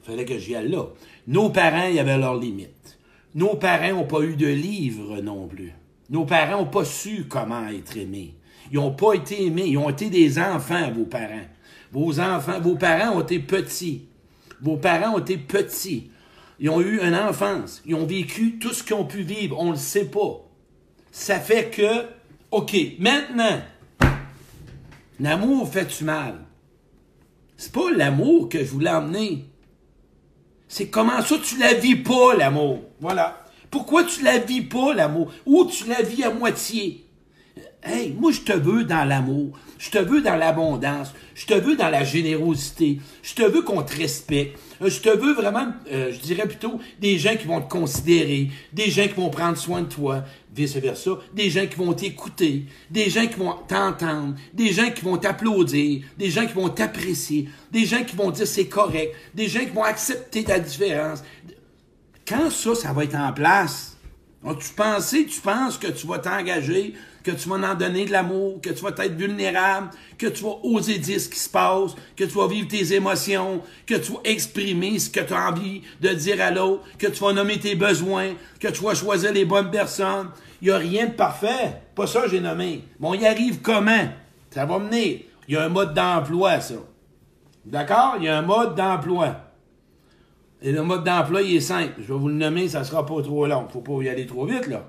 Fallait 0.04 0.26
que 0.26 0.38
j'y 0.38 0.56
aille 0.56 0.70
là. 0.70 0.86
Nos 1.28 1.50
parents, 1.50 1.88
il 1.88 1.96
y 1.96 2.00
avait 2.00 2.18
leurs 2.18 2.38
limites. 2.38 2.98
Nos 3.36 3.56
parents 3.56 3.90
n'ont 3.90 4.08
pas 4.08 4.22
eu 4.22 4.36
de 4.36 4.48
livres 4.48 5.22
non 5.22 5.48
plus. 5.48 5.74
Nos 6.10 6.26
parents 6.26 6.62
n'ont 6.62 6.70
pas 6.70 6.86
su 6.86 7.26
comment 7.28 7.68
être 7.68 7.98
aimés. 7.98 8.34
Ils 8.72 8.76
n'ont 8.76 8.94
pas 8.94 9.14
été 9.14 9.46
aimés. 9.46 9.68
Ils 9.68 9.78
ont 9.78 9.90
été 9.90 10.10
des 10.10 10.40
enfants, 10.40 10.92
vos 10.92 11.06
parents. 11.06 11.46
Vos 11.92 12.20
enfants, 12.20 12.60
vos 12.60 12.76
parents 12.76 13.18
ont 13.18 13.22
été 13.22 13.40
petits. 13.40 14.08
Vos 14.62 14.78
parents 14.78 15.16
ont 15.16 15.20
été 15.20 15.38
petits. 15.38 16.10
Ils 16.60 16.70
ont 16.70 16.82
eu 16.82 17.00
une 17.02 17.16
enfance. 17.16 17.82
Ils 17.86 17.96
ont 17.96 18.06
vécu 18.06 18.58
tout 18.60 18.74
ce 18.74 18.84
qu'ils 18.84 18.96
ont 18.96 19.06
pu 19.06 19.22
vivre. 19.22 19.60
On 19.60 19.68
ne 19.68 19.72
le 19.72 19.78
sait 19.78 20.06
pas. 20.06 20.44
Ça 21.12 21.40
fait 21.40 21.70
que, 21.70 22.06
OK, 22.52 22.76
maintenant, 23.00 23.62
l'amour 25.20 25.70
fait-tu 25.72 26.04
mal? 26.04 26.36
C'est 27.58 27.72
pas 27.72 27.92
l'amour 27.96 28.50
que 28.50 28.60
je 28.60 28.70
voulais 28.70 28.90
emmener. 28.90 29.46
C'est 30.68 30.90
comment 30.90 31.22
ça 31.22 31.38
tu 31.44 31.58
la 31.58 31.74
vis 31.74 31.96
pas, 31.96 32.36
l'amour? 32.36 32.82
Voilà. 33.00 33.46
Pourquoi 33.72 34.04
tu 34.04 34.24
la 34.24 34.38
vis 34.38 34.62
pas, 34.62 34.94
l'amour? 34.94 35.32
Ou 35.46 35.66
tu 35.66 35.88
la 35.88 36.02
vis 36.02 36.24
à 36.24 36.32
moitié? 36.32 37.07
Hey, 37.90 38.14
moi, 38.20 38.34
je 38.34 38.42
te 38.42 38.52
veux 38.52 38.84
dans 38.84 39.06
l'amour. 39.06 39.58
Je 39.80 39.90
te 39.90 39.98
veux 39.98 40.22
dans 40.22 40.36
l'abondance. 40.36 41.14
Je 41.36 41.46
te 41.46 41.54
veux 41.54 41.78
dans 41.78 41.88
la 41.88 42.04
générosité. 42.04 43.00
Je 43.24 43.34
te 43.34 43.44
veux 43.44 43.62
qu'on 43.62 43.82
te 43.82 43.96
respecte. 43.96 44.60
Euh, 44.82 44.90
je 44.90 45.00
te 45.00 45.08
veux 45.08 45.34
vraiment, 45.34 45.68
euh, 45.90 46.12
je 46.12 46.20
dirais 46.20 46.46
plutôt, 46.48 46.82
des 47.00 47.18
gens 47.18 47.38
qui 47.38 47.48
vont 47.48 47.62
te 47.62 47.70
considérer, 47.70 48.50
des 48.74 48.92
gens 48.92 49.08
qui 49.08 49.14
vont 49.14 49.30
prendre 49.30 49.58
soin 49.58 49.84
de 49.84 49.88
toi, 49.88 50.26
vice-versa, 50.54 51.12
des 51.34 51.50
gens 51.50 51.66
qui 51.66 51.76
vont 51.78 51.94
t'écouter, 51.94 52.66
des 52.92 53.10
gens 53.10 53.26
qui 53.26 53.36
vont 53.36 53.56
t'entendre, 53.70 54.36
des 54.54 54.74
gens 54.74 54.92
qui 54.92 55.06
vont 55.06 55.18
t'applaudir, 55.18 56.04
des 56.18 56.30
gens 56.30 56.46
qui 56.46 56.54
vont 56.54 56.70
t'apprécier, 56.70 57.48
des 57.72 57.86
gens 57.86 58.04
qui 58.04 58.18
vont 58.18 58.32
dire 58.32 58.48
c'est 58.48 58.68
correct, 58.68 59.16
des 59.34 59.48
gens 59.48 59.62
qui 59.62 59.72
vont 59.72 59.84
accepter 59.84 60.44
ta 60.44 60.60
différence. 60.60 61.24
Quand 62.28 62.50
ça, 62.50 62.76
ça 62.76 62.92
va 62.92 63.06
être 63.06 63.16
en 63.16 63.32
place, 63.32 63.98
tu 64.60 64.74
pensais, 64.76 65.26
tu 65.26 65.42
penses 65.42 65.78
que 65.78 65.88
tu 65.88 66.06
vas 66.08 66.20
t'engager 66.20 66.94
que 67.28 67.34
tu 67.34 67.50
vas 67.50 67.56
en 67.56 67.76
donner 67.76 68.06
de 68.06 68.12
l'amour, 68.14 68.62
que 68.62 68.70
tu 68.70 68.82
vas 68.82 68.92
être 69.04 69.18
vulnérable, 69.18 69.90
que 70.18 70.28
tu 70.28 70.46
vas 70.46 70.56
oser 70.64 70.98
dire 70.98 71.20
ce 71.20 71.28
qui 71.28 71.38
se 71.38 71.50
passe, 71.50 71.94
que 72.16 72.24
tu 72.24 72.32
vas 72.38 72.48
vivre 72.48 72.70
tes 72.70 72.94
émotions, 72.94 73.62
que 73.86 73.96
tu 73.96 74.14
vas 74.14 74.22
exprimer 74.24 74.98
ce 74.98 75.10
que 75.10 75.20
tu 75.20 75.34
as 75.34 75.50
envie 75.50 75.82
de 76.00 76.08
dire 76.08 76.42
à 76.42 76.52
l'autre, 76.52 76.84
que 76.98 77.08
tu 77.08 77.22
vas 77.22 77.34
nommer 77.34 77.60
tes 77.60 77.76
besoins, 77.76 78.30
que 78.62 78.70
tu 78.70 78.82
vas 78.82 78.96
choisir 78.96 79.34
les 79.34 79.44
bonnes 79.44 79.70
personnes. 79.70 80.30
Il 80.62 80.70
n'y 80.70 80.74
a 80.74 80.78
rien 80.78 81.08
de 81.08 81.12
parfait. 81.12 81.82
Pas 81.96 82.08
ça 82.08 82.30
j'ai 82.30 82.40
nommé. 82.40 82.86
Bon, 82.98 83.14
il 83.14 83.26
arrive 83.26 83.60
comment? 83.62 84.08
Ça 84.50 84.66
va 84.66 84.80
mener. 84.80 85.28
Il 85.50 85.56
y 85.56 85.58
a 85.58 85.66
un 85.66 85.70
mode 85.70 85.94
d'emploi, 85.94 86.62
ça. 86.62 86.76
D'accord? 87.66 88.16
Il 88.20 88.24
y 88.24 88.30
a 88.30 88.38
un 88.38 88.42
mode 88.42 88.76
d'emploi. 88.76 89.36
Et 90.62 90.72
le 90.72 90.82
mode 90.82 91.04
d'emploi, 91.04 91.42
il 91.42 91.58
est 91.58 91.60
simple. 91.60 91.96
Je 91.98 92.14
vais 92.14 92.20
vous 92.20 92.30
le 92.30 92.36
nommer, 92.36 92.70
ça 92.70 92.86
sera 92.86 93.06
pas 93.06 93.22
trop 93.22 93.46
long. 93.46 93.68
Faut 93.68 93.82
pas 93.82 94.02
y 94.02 94.08
aller 94.08 94.26
trop 94.26 94.46
vite, 94.46 94.68
là 94.68 94.86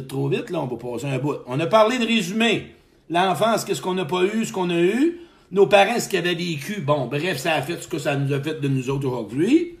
trop 0.00 0.28
vite, 0.28 0.50
là, 0.50 0.60
on 0.60 0.66
va 0.66 0.76
passer 0.76 1.06
un 1.06 1.18
bout. 1.18 1.36
On 1.46 1.58
a 1.60 1.66
parlé 1.66 1.98
de 1.98 2.06
résumé. 2.06 2.74
L'enfance, 3.10 3.64
qu'est-ce 3.64 3.82
qu'on 3.82 3.94
n'a 3.94 4.04
pas 4.04 4.24
eu, 4.24 4.44
ce 4.44 4.52
qu'on 4.52 4.70
a 4.70 4.80
eu? 4.80 5.20
Nos 5.50 5.66
parents, 5.66 6.00
ce 6.00 6.08
qu'ils 6.08 6.18
avaient 6.18 6.34
vécu. 6.34 6.80
Bon, 6.80 7.06
bref, 7.06 7.38
ça 7.38 7.54
a 7.54 7.62
fait 7.62 7.80
ce 7.80 7.86
que 7.86 7.98
ça 7.98 8.16
nous 8.16 8.32
a 8.32 8.40
fait 8.40 8.60
de 8.60 8.68
nous 8.68 8.88
autres 8.88 9.06
aujourd'hui. 9.06 9.76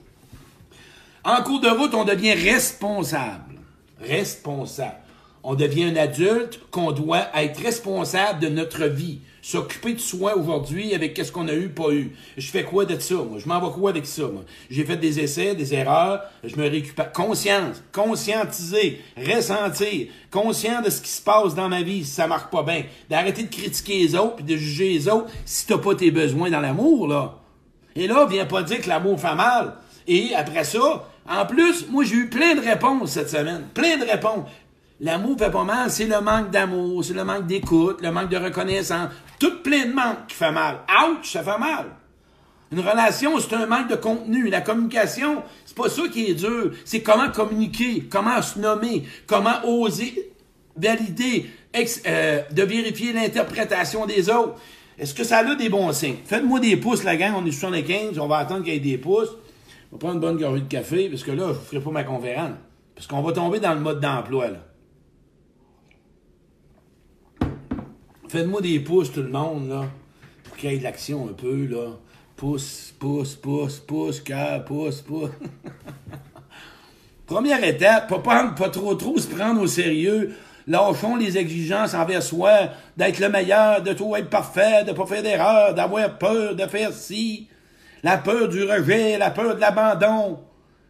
En 1.24 1.42
cours 1.42 1.60
de 1.60 1.68
route, 1.68 1.94
on 1.94 2.04
devient 2.04 2.34
responsable. 2.34 3.60
Responsable. 4.00 4.98
On 5.42 5.54
devient 5.54 5.84
un 5.84 5.96
adulte 5.96 6.60
qu'on 6.70 6.92
doit 6.92 7.26
être 7.34 7.60
responsable 7.62 8.40
de 8.40 8.48
notre 8.48 8.84
vie 8.84 9.20
s'occuper 9.42 9.94
de 9.94 9.98
soi 9.98 10.36
aujourd'hui 10.36 10.94
avec 10.94 11.14
qu'est-ce 11.14 11.32
qu'on 11.32 11.48
a 11.48 11.52
eu, 11.52 11.68
pas 11.68 11.90
eu. 11.90 12.12
Je 12.38 12.48
fais 12.48 12.62
quoi 12.62 12.84
de 12.84 12.98
ça, 12.98 13.16
moi? 13.16 13.38
Je 13.38 13.48
m'en 13.48 13.60
vais 13.60 13.72
quoi 13.72 13.90
avec 13.90 14.06
ça, 14.06 14.22
moi? 14.22 14.44
J'ai 14.70 14.84
fait 14.84 14.96
des 14.96 15.20
essais, 15.20 15.56
des 15.56 15.74
erreurs, 15.74 16.22
je 16.44 16.56
me 16.56 16.68
récupère. 16.68 17.12
Conscience, 17.12 17.82
conscientiser, 17.92 19.00
ressentir, 19.16 20.06
conscient 20.30 20.80
de 20.80 20.90
ce 20.90 21.02
qui 21.02 21.10
se 21.10 21.20
passe 21.20 21.54
dans 21.56 21.68
ma 21.68 21.82
vie 21.82 22.04
si 22.04 22.12
ça 22.12 22.28
marche 22.28 22.50
pas 22.50 22.62
bien. 22.62 22.84
D'arrêter 23.10 23.42
de 23.42 23.54
critiquer 23.54 23.98
les 23.98 24.14
autres 24.14 24.36
puis 24.36 24.44
de 24.44 24.56
juger 24.56 24.90
les 24.90 25.08
autres 25.08 25.30
si 25.44 25.66
t'as 25.66 25.78
pas 25.78 25.96
tes 25.96 26.12
besoins 26.12 26.50
dans 26.50 26.60
l'amour, 26.60 27.08
là. 27.08 27.38
Et 27.96 28.06
là, 28.06 28.26
viens 28.30 28.46
pas 28.46 28.62
dire 28.62 28.80
que 28.80 28.88
l'amour 28.88 29.20
fait 29.20 29.34
mal. 29.34 29.74
Et 30.06 30.34
après 30.34 30.64
ça, 30.64 31.08
en 31.28 31.46
plus, 31.46 31.86
moi, 31.88 32.04
j'ai 32.04 32.16
eu 32.16 32.28
plein 32.28 32.54
de 32.54 32.60
réponses 32.60 33.10
cette 33.12 33.30
semaine. 33.30 33.64
Plein 33.74 33.96
de 33.96 34.04
réponses. 34.04 34.48
L'amour 35.02 35.36
fait 35.36 35.50
pas 35.50 35.64
mal, 35.64 35.90
c'est 35.90 36.06
le 36.06 36.20
manque 36.20 36.52
d'amour, 36.52 37.04
c'est 37.04 37.12
le 37.12 37.24
manque 37.24 37.48
d'écoute, 37.48 38.00
le 38.02 38.12
manque 38.12 38.28
de 38.28 38.36
reconnaissance. 38.36 39.08
Tout 39.40 39.60
plein 39.60 39.86
de 39.86 39.92
manque 39.92 40.28
qui 40.28 40.36
fait 40.36 40.52
mal. 40.52 40.78
Ouch, 40.88 41.32
ça 41.32 41.42
fait 41.42 41.58
mal. 41.58 41.86
Une 42.70 42.78
relation, 42.78 43.36
c'est 43.40 43.52
un 43.56 43.66
manque 43.66 43.88
de 43.88 43.96
contenu. 43.96 44.48
La 44.48 44.60
communication, 44.60 45.42
c'est 45.66 45.76
pas 45.76 45.88
ça 45.88 46.02
qui 46.06 46.26
est 46.26 46.34
dur. 46.34 46.70
C'est 46.84 47.02
comment 47.02 47.32
communiquer, 47.32 48.04
comment 48.08 48.40
se 48.42 48.60
nommer, 48.60 49.02
comment 49.26 49.64
oser 49.64 50.32
valider, 50.76 51.46
euh, 52.06 52.42
de 52.52 52.62
vérifier 52.62 53.12
l'interprétation 53.12 54.06
des 54.06 54.30
autres. 54.30 54.54
Est-ce 54.96 55.14
que 55.14 55.24
ça 55.24 55.38
a 55.38 55.54
des 55.56 55.68
bons 55.68 55.92
signes? 55.92 56.18
Faites-moi 56.24 56.60
des 56.60 56.76
pouces, 56.76 57.02
la 57.02 57.16
gang. 57.16 57.32
On 57.36 57.44
est 57.44 57.50
75. 57.50 58.20
On 58.20 58.28
va 58.28 58.36
attendre 58.36 58.62
qu'il 58.62 58.74
y 58.74 58.76
ait 58.76 58.78
des 58.78 58.98
pouces. 58.98 59.32
On 59.90 59.96
va 59.96 59.98
prendre 59.98 60.14
une 60.14 60.20
bonne 60.20 60.38
gorgée 60.38 60.60
de 60.60 60.68
café, 60.68 61.08
parce 61.08 61.24
que 61.24 61.32
là, 61.32 61.48
je 61.48 61.54
ne 61.54 61.54
ferai 61.54 61.80
pas 61.80 61.90
ma 61.90 62.04
conférence. 62.04 62.52
Parce 62.94 63.08
qu'on 63.08 63.20
va 63.20 63.32
tomber 63.32 63.58
dans 63.58 63.74
le 63.74 63.80
mode 63.80 63.98
d'emploi, 63.98 64.46
là. 64.46 64.58
Faites-moi 68.32 68.62
des 68.62 68.80
pouces, 68.80 69.12
tout 69.12 69.20
le 69.20 69.28
monde, 69.28 69.68
là. 69.68 69.84
Pour 70.42 70.56
qu'il 70.56 70.70
y 70.70 70.74
ait 70.74 70.78
de 70.78 70.84
l'action 70.84 71.28
un 71.28 71.34
peu, 71.34 71.66
là. 71.66 71.98
Pouce, 72.34 72.94
pouce, 72.98 73.34
pouce, 73.34 73.78
pouce, 73.78 74.20
cœur, 74.22 74.64
pouce, 74.64 75.02
pouce. 75.02 75.28
Première 77.26 77.62
étape, 77.62 78.08
pas, 78.08 78.54
pas 78.56 78.70
trop 78.70 78.94
trop 78.94 79.18
se 79.18 79.26
prendre 79.26 79.60
au 79.60 79.66
sérieux. 79.66 80.34
Lâchons 80.66 81.16
les 81.16 81.36
exigences 81.36 81.92
envers 81.92 82.22
soi, 82.22 82.70
d'être 82.96 83.18
le 83.18 83.28
meilleur, 83.28 83.82
de 83.82 83.92
tout 83.92 84.16
être 84.16 84.30
parfait, 84.30 84.84
de 84.84 84.92
pas 84.92 85.04
faire 85.04 85.22
d'erreur, 85.22 85.74
d'avoir 85.74 86.16
peur 86.16 86.56
de 86.56 86.66
faire 86.66 86.94
ci. 86.94 87.48
La 88.02 88.16
peur 88.16 88.48
du 88.48 88.64
rejet, 88.64 89.18
la 89.18 89.30
peur 89.30 89.56
de 89.56 89.60
l'abandon. 89.60 90.40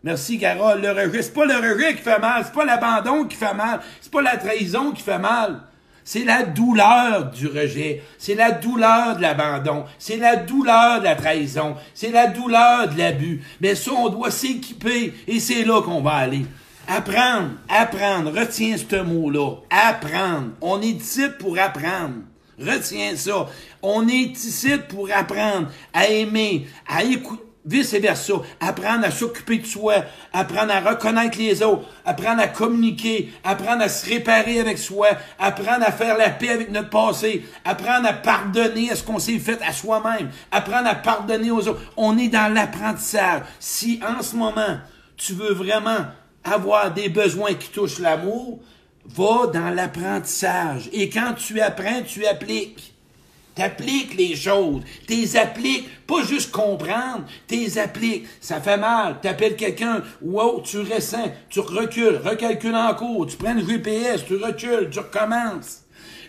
Merci, 0.05 0.39
Carole. 0.39 0.81
Le 0.81 0.93
rejet, 0.93 1.23
c'est 1.23 1.35
pas 1.35 1.47
le 1.47 1.57
rejet 1.57 1.97
qui 1.97 2.03
fait 2.03 2.21
mal, 2.21 2.45
c'est 2.45 2.55
pas 2.55 2.65
l'abandon 2.65 3.25
qui 3.25 3.35
fait 3.35 3.53
mal, 3.53 3.81
c'est 4.01 4.13
pas 4.13 4.23
la 4.23 4.37
trahison 4.37 4.93
qui 4.93 5.03
fait 5.03 5.19
mal. 5.19 5.63
C'est 6.05 6.25
la 6.25 6.43
douleur 6.43 7.31
du 7.31 7.47
rejet, 7.47 8.03
c'est 8.19 8.35
la 8.35 8.51
douleur 8.51 9.17
de 9.17 9.23
l'abandon, 9.23 9.85
c'est 9.99 10.17
la 10.17 10.37
douleur 10.37 10.99
de 10.99 11.05
la 11.05 11.15
trahison, 11.15 11.77
c'est 11.95 12.11
la 12.11 12.27
douleur 12.27 12.89
de 12.89 12.99
l'abus. 12.99 13.43
Mais 13.61 13.75
ça, 13.75 13.93
on 13.93 14.09
doit 14.09 14.31
s'équiper 14.31 15.15
et 15.29 15.39
c'est 15.39 15.65
là 15.65 15.81
qu'on 15.83 16.01
va 16.01 16.15
aller. 16.15 16.45
Apprendre, 16.89 17.51
apprendre, 17.69 18.33
retiens 18.33 18.77
ce 18.77 18.97
mot-là, 18.97 19.57
apprendre. 19.71 20.49
On 20.61 20.83
est 20.83 20.89
ici 20.89 21.23
pour 21.39 21.57
apprendre. 21.59 22.17
Retiens 22.59 23.17
ça. 23.17 23.49
On 23.83 24.07
est 24.09 24.45
ici 24.45 24.73
pour 24.89 25.09
apprendre 25.13 25.69
à 25.93 26.09
aimer, 26.09 26.67
à 26.89 27.05
écouter 27.05 27.43
vice-versa, 27.65 28.35
apprendre 28.61 29.05
à 29.05 29.11
s'occuper 29.11 29.59
de 29.59 29.67
soi, 29.67 29.95
apprendre 30.33 30.73
à 30.73 30.81
reconnaître 30.81 31.39
les 31.39 31.63
autres, 31.63 31.89
apprendre 32.05 32.43
à 32.43 32.49
communiquer, 32.49 33.33
apprendre 33.45 33.83
à 33.83 33.89
se 33.89 34.09
réparer 34.09 34.61
avec 34.61 34.79
soi, 34.79 35.09
apprendre 35.39 35.85
à 35.87 35.93
faire 35.93 36.17
la 36.17 36.31
paix 36.31 36.51
avec 36.51 36.71
notre 36.71 36.91
passé, 36.91 37.47
apprendre 37.65 38.09
à 38.09 38.13
pardonner 38.13 38.91
à 38.91 38.97
ce 38.97 39.05
qu'on 39.05 39.19
s'est 39.19 39.39
fait 39.39 39.61
à 39.63 39.73
soi-même, 39.73 40.31
apprendre 40.51 40.89
à 40.89 40.95
pardonner 40.95 41.51
aux 41.51 41.69
autres. 41.69 41.83
On 41.97 42.19
est 42.19 42.29
dans 42.29 42.53
l'apprentissage. 42.53 43.43
Si 43.61 44.01
en 44.07 44.23
ce 44.23 44.37
moment, 44.37 44.79
tu 45.17 45.35
veux 45.35 45.53
vraiment 45.53 46.07
avoir 46.45 46.93
des 46.93 47.09
besoins 47.09 47.55
qui 47.55 47.69
touchent 47.69 48.01
l'amour, 48.01 48.61
va 49.05 49.47
dans 49.53 49.71
l'apprentissage. 49.71 50.89
Et 50.93 51.09
quand 51.09 51.35
tu 51.35 51.61
apprends, 51.61 52.03
tu 52.05 52.27
appliques. 52.27 52.92
T'appliques 53.55 54.15
les 54.17 54.35
choses. 54.35 54.83
T'es 55.07 55.37
appliques. 55.37 55.89
Pas 56.07 56.25
juste 56.25 56.51
comprendre. 56.51 57.25
T'es 57.47 57.79
appliques. 57.79 58.27
Ça 58.41 58.61
fait 58.61 58.79
mal. 58.79 59.17
T'appelles 59.21 59.57
quelqu'un. 59.57 60.03
Wow, 60.23 60.63
tu 60.63 60.79
ressens. 60.81 61.33
Tu 61.51 61.61
recules. 61.61 62.21
Recalcules 62.25 62.75
en 62.75 62.95
cours. 62.95 63.27
Tu 63.27 63.37
prends 63.37 63.55
le 63.55 63.67
GPS. 63.67 64.25
Tu 64.27 64.37
recules. 64.37 64.89
Tu 64.91 64.99
recommences. 64.99 65.83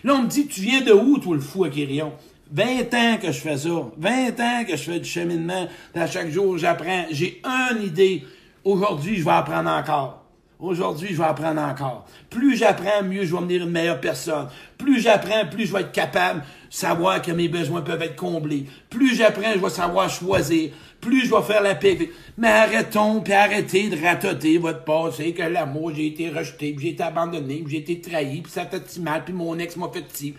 Là, 0.04 0.14
on 0.14 0.22
me 0.22 0.28
dit, 0.28 0.46
tu 0.46 0.60
viens 0.60 0.82
de 0.82 0.92
où, 0.92 1.18
toi, 1.18 1.34
le 1.34 1.40
fou 1.40 1.64
à 1.64 1.70
Quirion? 1.70 2.12
20 2.52 2.94
ans 2.94 3.18
que 3.20 3.32
je 3.32 3.40
fais 3.40 3.56
ça. 3.56 3.70
20 3.96 4.40
ans 4.40 4.64
que 4.68 4.76
je 4.76 4.82
fais 4.82 5.00
du 5.00 5.08
cheminement. 5.08 5.66
À 5.94 6.06
chaque 6.06 6.30
jour, 6.30 6.58
j'apprends. 6.58 7.06
J'ai 7.10 7.40
une 7.44 7.82
idée. 7.84 8.22
Aujourd'hui, 8.64 9.16
je 9.16 9.24
vais 9.24 9.30
apprendre 9.30 9.70
encore. 9.70 10.24
Aujourd'hui, 10.60 11.08
je 11.10 11.18
vais 11.18 11.24
apprendre 11.24 11.60
encore. 11.60 12.06
Plus 12.30 12.56
j'apprends, 12.56 13.02
mieux 13.02 13.24
je 13.24 13.34
vais 13.34 13.40
devenir 13.40 13.64
une 13.64 13.70
meilleure 13.70 14.00
personne. 14.00 14.48
Plus 14.78 15.00
j'apprends, 15.00 15.46
plus 15.50 15.66
je 15.66 15.72
vais 15.72 15.80
être 15.80 15.92
capable 15.92 16.42
savoir 16.74 17.22
que 17.22 17.30
mes 17.30 17.48
besoins 17.48 17.82
peuvent 17.82 18.02
être 18.02 18.16
comblés. 18.16 18.66
Plus 18.90 19.14
j'apprends, 19.14 19.52
je 19.54 19.60
vais 19.60 19.70
savoir 19.70 20.10
choisir. 20.10 20.72
Plus 21.00 21.26
je 21.26 21.32
vais 21.32 21.42
faire 21.42 21.62
la 21.62 21.76
paix. 21.76 22.10
Mais 22.36 22.48
arrêtons, 22.48 23.20
puis 23.20 23.32
arrêtez 23.32 23.88
de 23.90 24.02
ratoter 24.02 24.58
votre 24.58 24.82
passé, 24.82 25.32
que 25.32 25.42
l'amour, 25.42 25.94
j'ai 25.94 26.08
été 26.08 26.30
rejeté, 26.30 26.72
puis 26.72 26.86
j'ai 26.86 26.92
été 26.94 27.04
abandonné, 27.04 27.62
puis 27.62 27.74
j'ai 27.74 27.92
été 27.92 28.00
trahi, 28.00 28.40
puis 28.40 28.50
ça 28.50 28.66
fait 28.66 28.82
si 28.88 29.00
mal, 29.00 29.24
puis 29.24 29.32
mon 29.32 29.56
ex 29.58 29.76
m'a 29.76 29.88
fait 29.88 30.04
si. 30.12 30.34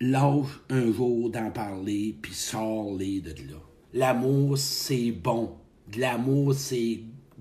Lâche 0.00 0.60
un 0.70 0.92
jour 0.92 1.30
d'en 1.30 1.50
parler, 1.50 2.16
puis 2.22 2.32
sors-les 2.32 3.20
de 3.20 3.30
là. 3.30 3.58
L'amour, 3.92 4.56
c'est 4.56 5.10
bon 5.10 5.56
l'amour, 5.96 6.54
c'est 6.54 7.00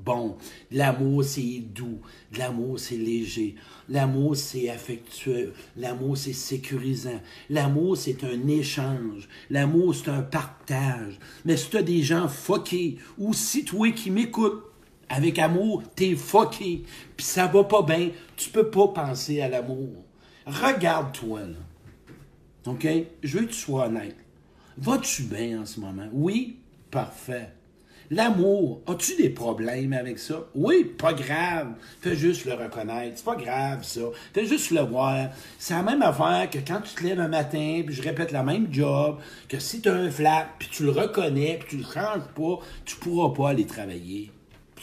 bon. 0.09 0.37
L'amour, 0.71 1.23
c'est 1.23 1.59
doux. 1.59 1.99
L'amour, 2.35 2.79
c'est 2.79 2.97
léger. 2.97 3.55
L'amour, 3.87 4.35
c'est 4.35 4.67
affectueux. 4.69 5.53
L'amour, 5.77 6.17
c'est 6.17 6.33
sécurisant. 6.33 7.21
L'amour, 7.49 7.95
c'est 7.95 8.23
un 8.23 8.47
échange. 8.47 9.29
L'amour, 9.51 9.93
c'est 9.93 10.09
un 10.09 10.23
partage. 10.23 11.19
Mais 11.45 11.57
si 11.57 11.69
tu 11.69 11.77
as 11.77 11.83
des 11.83 12.01
gens 12.01 12.27
foqués, 12.27 12.97
ou 13.19 13.33
si 13.35 13.63
toi 13.63 13.91
qui 13.91 14.09
m'écoutes, 14.09 14.63
avec 15.09 15.37
amour, 15.37 15.83
t'es 15.95 16.15
foqué, 16.15 16.83
puis 17.15 17.25
ça 17.25 17.47
va 17.47 17.63
pas 17.63 17.81
bien, 17.83 18.09
tu 18.35 18.49
peux 18.49 18.69
pas 18.69 18.87
penser 18.87 19.41
à 19.41 19.49
l'amour. 19.49 20.03
Regarde-toi, 20.45 21.41
là. 21.41 22.71
OK? 22.71 22.87
Je 23.23 23.37
veux 23.37 23.45
que 23.45 23.51
tu 23.51 23.57
sois 23.57 23.87
honnête. 23.87 24.15
Vas-tu 24.77 25.23
bien 25.23 25.61
en 25.61 25.65
ce 25.65 25.79
moment? 25.79 26.07
Oui? 26.11 26.57
Parfait. 26.89 27.51
L'amour, 28.11 28.81
as-tu 28.87 29.15
des 29.17 29.29
problèmes 29.29 29.93
avec 29.93 30.17
ça? 30.17 30.47
Oui, 30.55 30.83
pas 30.83 31.13
grave. 31.13 31.73
Fais 32.01 32.15
juste 32.15 32.45
le 32.45 32.53
reconnaître. 32.53 33.17
C'est 33.17 33.25
pas 33.25 33.35
grave, 33.35 33.83
ça. 33.83 34.01
Fais 34.33 34.47
juste 34.47 34.71
le 34.71 34.81
voir. 34.81 35.29
C'est 35.59 35.75
la 35.75 35.83
même 35.83 36.01
affaire 36.01 36.49
que 36.49 36.57
quand 36.57 36.81
tu 36.81 36.95
te 36.95 37.03
lèves 37.03 37.19
un 37.19 37.27
matin, 37.27 37.83
puis 37.85 37.93
je 37.93 38.01
répète 38.01 38.31
la 38.31 38.41
même 38.41 38.67
job, 38.71 39.19
que 39.47 39.59
si 39.59 39.79
tu 39.81 39.89
as 39.89 39.93
un 39.93 40.09
flap, 40.09 40.47
puis 40.57 40.69
tu 40.71 40.85
le 40.85 40.89
reconnais, 40.91 41.59
puis 41.59 41.69
tu 41.69 41.77
le 41.77 41.83
changes 41.83 42.27
pas, 42.35 42.59
tu 42.83 42.95
pourras 42.95 43.31
pas 43.35 43.49
aller 43.51 43.67
travailler. 43.67 44.31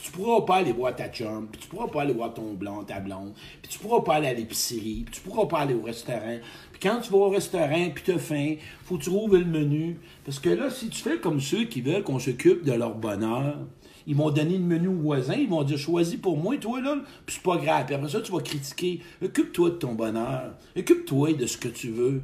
Tu 0.06 0.12
pourras 0.12 0.42
pas 0.42 0.56
aller 0.56 0.70
voir 0.70 0.94
ta 0.94 1.08
chum, 1.08 1.48
puis 1.50 1.60
tu 1.60 1.66
pourras 1.66 1.88
pas 1.88 2.02
aller 2.02 2.12
voir 2.12 2.32
ton 2.32 2.54
blond, 2.54 2.84
ta 2.84 3.00
blonde, 3.00 3.32
puis 3.60 3.72
tu 3.72 3.78
pourras 3.80 4.02
pas 4.02 4.14
aller 4.14 4.28
à 4.28 4.34
l'épicerie, 4.34 5.02
puis 5.04 5.14
tu 5.16 5.20
pourras 5.20 5.46
pas 5.46 5.58
aller 5.58 5.74
au 5.74 5.82
restaurant. 5.82 6.38
Puis 6.70 6.80
quand 6.80 7.00
tu 7.00 7.10
vas 7.10 7.18
au 7.18 7.28
restaurant, 7.28 7.90
puis 7.92 8.04
tu 8.04 8.12
as 8.12 8.18
faim, 8.18 8.54
faut 8.84 8.98
que 8.98 9.02
tu 9.02 9.10
le 9.10 9.44
menu. 9.44 9.98
Parce 10.24 10.38
que 10.38 10.50
là, 10.50 10.70
si 10.70 10.90
tu 10.90 11.02
fais 11.02 11.18
comme 11.18 11.40
ceux 11.40 11.64
qui 11.64 11.80
veulent 11.80 12.04
qu'on 12.04 12.20
s'occupe 12.20 12.62
de 12.64 12.70
leur 12.70 12.94
bonheur, 12.94 13.58
ils 14.06 14.14
vont 14.14 14.30
donner 14.30 14.58
le 14.58 14.64
menu 14.64 14.86
au 14.86 14.94
voisin, 14.94 15.34
ils 15.34 15.48
vont 15.48 15.64
dire 15.64 15.76
choisis 15.76 16.20
pour 16.20 16.36
moi, 16.36 16.56
toi 16.56 16.80
là, 16.80 16.98
puis 17.26 17.34
c'est 17.34 17.42
pas 17.42 17.56
grave. 17.56 17.86
Puis 17.86 17.96
après 17.96 18.08
ça, 18.08 18.20
tu 18.20 18.30
vas 18.30 18.40
critiquer. 18.40 19.00
Occupe-toi 19.24 19.70
de 19.70 19.74
ton 19.74 19.94
bonheur. 19.94 20.54
Occupe-toi 20.78 21.32
de 21.32 21.46
ce 21.46 21.58
que 21.58 21.68
tu 21.68 21.90
veux. 21.90 22.22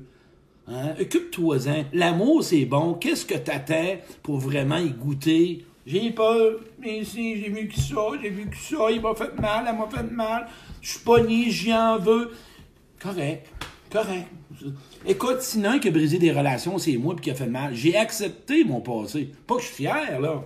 Hein? 0.69 0.95
Occupe-toi-en. 1.01 1.87
L'amour, 1.93 2.45
c'est 2.45 2.65
bon. 2.65 2.95
Qu'est-ce 2.95 3.27
que 3.27 3.35
t'attends 3.35 3.97
pour 4.23 4.37
vraiment 4.37 4.77
y 4.77 4.91
goûter? 4.91 5.65
J'ai 5.85 6.11
peur, 6.11 6.61
mais 6.79 7.01
ici, 7.01 7.41
j'ai 7.41 7.49
vu 7.49 7.69
que 7.69 7.79
ça, 7.79 7.97
j'ai 8.23 8.31
vu 8.31 8.49
que 8.49 8.57
ça, 8.57 8.91
il 8.91 9.01
m'a 9.01 9.15
fait 9.15 9.35
mal, 9.41 9.65
elle 9.69 9.77
m'a 9.77 9.89
fait 9.89 10.11
mal, 10.11 10.47
je 10.81 10.91
suis 10.91 11.01
pogné, 11.01 11.51
j'y 11.51 11.75
en 11.75 11.99
veux. 11.99 12.31
Correct, 13.01 13.49
correct. 13.91 14.29
Écoute, 15.05 15.41
sinon 15.41 15.81
qui 15.81 15.89
a 15.89 15.91
brisé 15.91 16.19
des 16.19 16.31
relations, 16.31 16.79
c'est 16.79 16.97
moi 16.97 17.17
qui 17.21 17.33
a 17.33 17.35
fait 17.35 17.47
mal. 17.47 17.75
J'ai 17.75 17.97
accepté 17.97 18.63
mon 18.63 18.81
passé. 18.81 19.33
Pas 19.47 19.57
que 19.57 19.63
je 19.63 19.67
suis 19.67 19.85
fier, 19.85 20.21
là. 20.21 20.45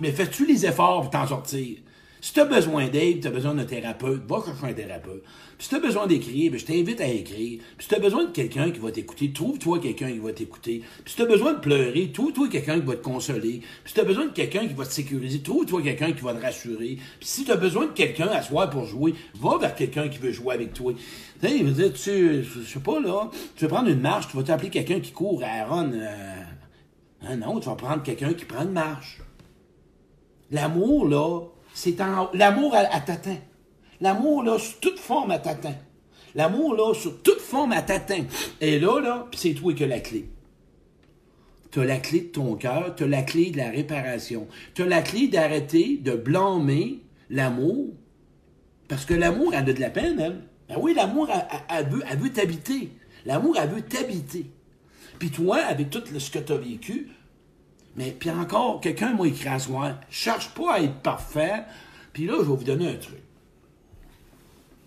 Mais 0.00 0.12
fais-tu 0.12 0.46
les 0.46 0.64
efforts 0.64 1.02
pour 1.02 1.10
t'en 1.10 1.26
sortir? 1.26 1.78
Si 2.24 2.32
tu 2.32 2.40
as 2.40 2.46
besoin 2.46 2.88
d'aide, 2.88 3.20
tu 3.20 3.28
as 3.28 3.30
besoin 3.30 3.52
d'un 3.52 3.66
thérapeute, 3.66 4.22
va 4.26 4.42
chercher 4.42 4.68
un 4.68 4.72
thérapeute. 4.72 5.22
Puis 5.58 5.64
si 5.64 5.68
tu 5.68 5.74
as 5.74 5.78
besoin 5.78 6.06
d'écrire, 6.06 6.50
ben, 6.50 6.58
je 6.58 6.64
t'invite 6.64 6.98
à 7.02 7.06
écrire. 7.06 7.60
Puis 7.76 7.84
si 7.84 7.88
tu 7.88 7.94
as 7.94 7.98
besoin 7.98 8.24
de 8.24 8.30
quelqu'un 8.30 8.70
qui 8.70 8.78
va 8.78 8.90
t'écouter, 8.90 9.30
trouve-toi 9.30 9.78
quelqu'un 9.78 10.10
qui 10.10 10.20
va 10.20 10.32
t'écouter. 10.32 10.82
Puis 11.04 11.10
si 11.12 11.16
tu 11.16 11.22
as 11.22 11.26
besoin 11.26 11.52
de 11.52 11.58
pleurer, 11.58 12.12
trouve-toi 12.12 12.48
quelqu'un 12.48 12.80
qui 12.80 12.86
va 12.86 12.96
te 12.96 13.04
consoler. 13.04 13.60
Puis 13.60 13.68
si 13.84 13.92
tu 13.92 14.00
as 14.00 14.04
besoin 14.04 14.24
de 14.24 14.32
quelqu'un 14.32 14.66
qui 14.66 14.72
va 14.72 14.86
te 14.86 14.92
sécuriser, 14.92 15.42
trouve-toi 15.42 15.82
quelqu'un 15.82 16.12
qui 16.12 16.22
va 16.22 16.32
te 16.32 16.40
rassurer. 16.40 16.96
Puis 16.96 17.28
si 17.28 17.44
tu 17.44 17.52
as 17.52 17.56
besoin 17.56 17.88
de 17.88 17.92
quelqu'un 17.92 18.28
à 18.28 18.40
soi 18.40 18.68
pour 18.68 18.86
jouer, 18.86 19.12
va 19.38 19.58
vers 19.58 19.74
quelqu'un 19.74 20.08
qui 20.08 20.16
veut 20.16 20.32
jouer 20.32 20.54
avec 20.54 20.72
toi. 20.72 20.94
Tu 21.42 21.46
sais, 21.46 21.62
dire, 21.62 21.92
tu, 21.92 22.42
je 22.42 22.60
sais 22.66 22.80
pas, 22.80 23.00
là, 23.00 23.28
tu 23.54 23.64
veux 23.64 23.70
prendre 23.70 23.90
une 23.90 24.00
marche, 24.00 24.28
tu 24.28 24.38
vas 24.38 24.44
t'appeler 24.44 24.70
quelqu'un 24.70 25.00
qui 25.00 25.12
court 25.12 25.42
à 25.44 25.60
Aaron. 25.60 25.92
Euh, 25.92 26.08
hein, 27.20 27.36
non, 27.36 27.60
tu 27.60 27.68
vas 27.68 27.76
prendre 27.76 28.02
quelqu'un 28.02 28.32
qui 28.32 28.46
prend 28.46 28.62
une 28.62 28.72
marche. 28.72 29.20
L'amour, 30.50 31.06
là, 31.06 31.40
c'est. 31.74 31.96
L'amour, 32.32 32.74
à, 32.74 33.00
t'atteint. 33.00 33.38
L'amour, 34.00 34.42
là, 34.42 34.58
sur 34.58 34.80
toute 34.80 34.98
forme, 34.98 35.32
à 35.32 35.38
t'atteint. 35.38 35.76
L'amour, 36.34 36.74
là, 36.74 36.94
sur 36.94 37.22
toute 37.22 37.40
forme, 37.40 37.72
à 37.72 37.82
t'atteint. 37.82 38.24
Et 38.60 38.78
là, 38.78 39.00
là, 39.00 39.26
c'est 39.34 39.54
toi 39.54 39.74
qui 39.74 39.84
as 39.84 39.88
la 39.88 40.00
clé. 40.00 40.30
Tu 41.70 41.80
as 41.80 41.84
la 41.84 41.98
clé 41.98 42.20
de 42.20 42.26
ton 42.26 42.54
cœur, 42.54 42.94
tu 42.96 43.04
as 43.04 43.08
la 43.08 43.22
clé 43.22 43.50
de 43.50 43.56
la 43.56 43.70
réparation. 43.70 44.46
Tu 44.74 44.82
as 44.82 44.86
la 44.86 45.02
clé 45.02 45.26
d'arrêter 45.26 45.98
de 45.98 46.12
blâmer 46.12 47.00
l'amour. 47.28 47.92
Parce 48.88 49.04
que 49.04 49.14
l'amour, 49.14 49.52
elle 49.54 49.68
a 49.68 49.72
de 49.72 49.80
la 49.80 49.90
peine, 49.90 50.20
elle. 50.20 50.40
Ben 50.68 50.76
oui, 50.80 50.94
l'amour, 50.94 51.28
elle, 51.68 51.88
veut, 51.88 52.04
veut 52.16 52.32
t'habiter. 52.32 52.90
L'amour, 53.26 53.56
elle 53.60 53.70
veut 53.70 53.82
t'habiter. 53.82 54.46
Puis 55.18 55.30
toi, 55.30 55.58
avec 55.58 55.90
tout 55.90 56.02
ce 56.18 56.30
que 56.30 56.38
tu 56.38 56.52
as 56.52 56.56
vécu, 56.56 57.08
mais 57.96 58.10
puis 58.18 58.30
encore, 58.30 58.80
quelqu'un 58.80 59.14
m'a 59.14 59.26
écrit 59.26 59.48
à 59.48 59.58
soi, 59.58 59.94
cherche 60.10 60.50
pas 60.50 60.74
à 60.74 60.80
être 60.80 61.00
parfait. 61.00 61.64
Puis 62.12 62.26
là, 62.26 62.34
je 62.38 62.50
vais 62.50 62.56
vous 62.56 62.64
donner 62.64 62.88
un 62.88 62.96
truc. 62.96 63.22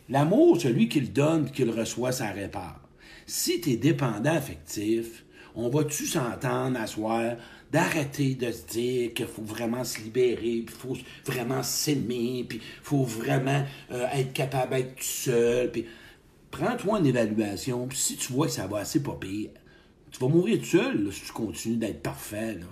L'amour, 0.10 0.60
celui 0.60 0.90
qui 0.90 1.00
le 1.02 1.08
donne, 1.08 1.50
qui 1.52 1.64
le 1.64 1.72
reçoit, 1.72 2.12
ça 2.12 2.32
répare. 2.32 2.82
Si 3.26 3.60
tu 3.62 3.72
es 3.72 3.78
dépendant 3.78 4.36
affectif, 4.36 5.26
on 5.56 5.70
va-tu 5.70 6.06
s'entendre 6.06 6.80
à 6.80 6.88
soi 6.88 7.36
d'arrêter 7.72 8.36
de 8.36 8.52
se 8.52 8.66
dire 8.68 9.14
qu'il 9.14 9.28
faut 9.28 9.42
vraiment 9.42 9.84
se 9.84 10.00
libérer, 10.00 10.64
puis 10.66 10.76
faut 10.78 10.98
vraiment 11.26 11.64
s'aimer, 11.64 12.46
puis 12.48 12.62
faut 12.82 13.04
vraiment 13.04 13.66
euh, 13.92 14.08
être 14.14 14.32
capable 14.32 14.76
d'être 14.76 14.96
tout 14.96 15.04
seul, 15.04 15.72
puis 15.72 15.86
prends-toi 16.52 17.00
une 17.00 17.08
évaluation, 17.08 17.88
puis 17.88 17.98
si 17.98 18.16
tu 18.16 18.32
vois 18.32 18.48
que 18.48 18.54
ça 18.54 18.68
va 18.68 18.80
assez 18.80 19.04
pas 19.04 19.18
pire, 19.20 19.50
tu 20.12 20.20
vas 20.20 20.30
mourir 20.30 20.60
tout 20.60 20.66
seul 20.66 21.12
si 21.12 21.26
tu 21.26 21.32
continues 21.34 21.76
d'être 21.76 22.02
parfait. 22.02 22.54
Là 22.54 22.68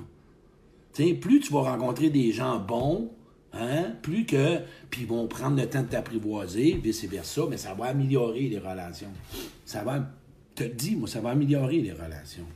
plus 1.14 1.40
tu 1.42 1.54
vas 1.54 1.62
rencontrer 1.62 2.10
des 2.10 2.32
gens 2.32 2.60
bons, 2.60 3.12
hein, 3.54 3.94
plus 4.02 4.26
que. 4.26 4.60
Puis 4.90 5.02
ils 5.02 5.08
vont 5.08 5.28
prendre 5.28 5.60
le 5.62 5.68
temps 5.68 5.84
de 5.84 5.88
t'apprivoiser, 5.88 6.80
vice-versa, 6.82 7.44
mais 7.50 7.58
ça 7.58 7.74
va 7.74 7.86
améliorer 7.86 8.48
les 8.48 8.60
relations. 8.60 9.12
Ça 9.66 9.84
va. 9.84 10.08
Te 10.56 10.64
dis, 10.64 10.96
moi, 10.96 11.10
ça 11.10 11.20
va 11.20 11.32
améliorer 11.32 11.82
les 11.82 11.92
relations. 11.92 12.48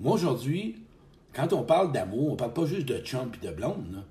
Moi, 0.00 0.14
aujourd'hui, 0.14 0.74
quand 1.32 1.52
on 1.52 1.62
parle 1.62 1.92
d'amour, 1.92 2.32
on 2.32 2.36
parle 2.36 2.52
pas 2.52 2.66
juste 2.66 2.86
de 2.86 2.98
chum 2.98 3.30
et 3.40 3.46
de 3.46 3.52
blonde. 3.52 4.04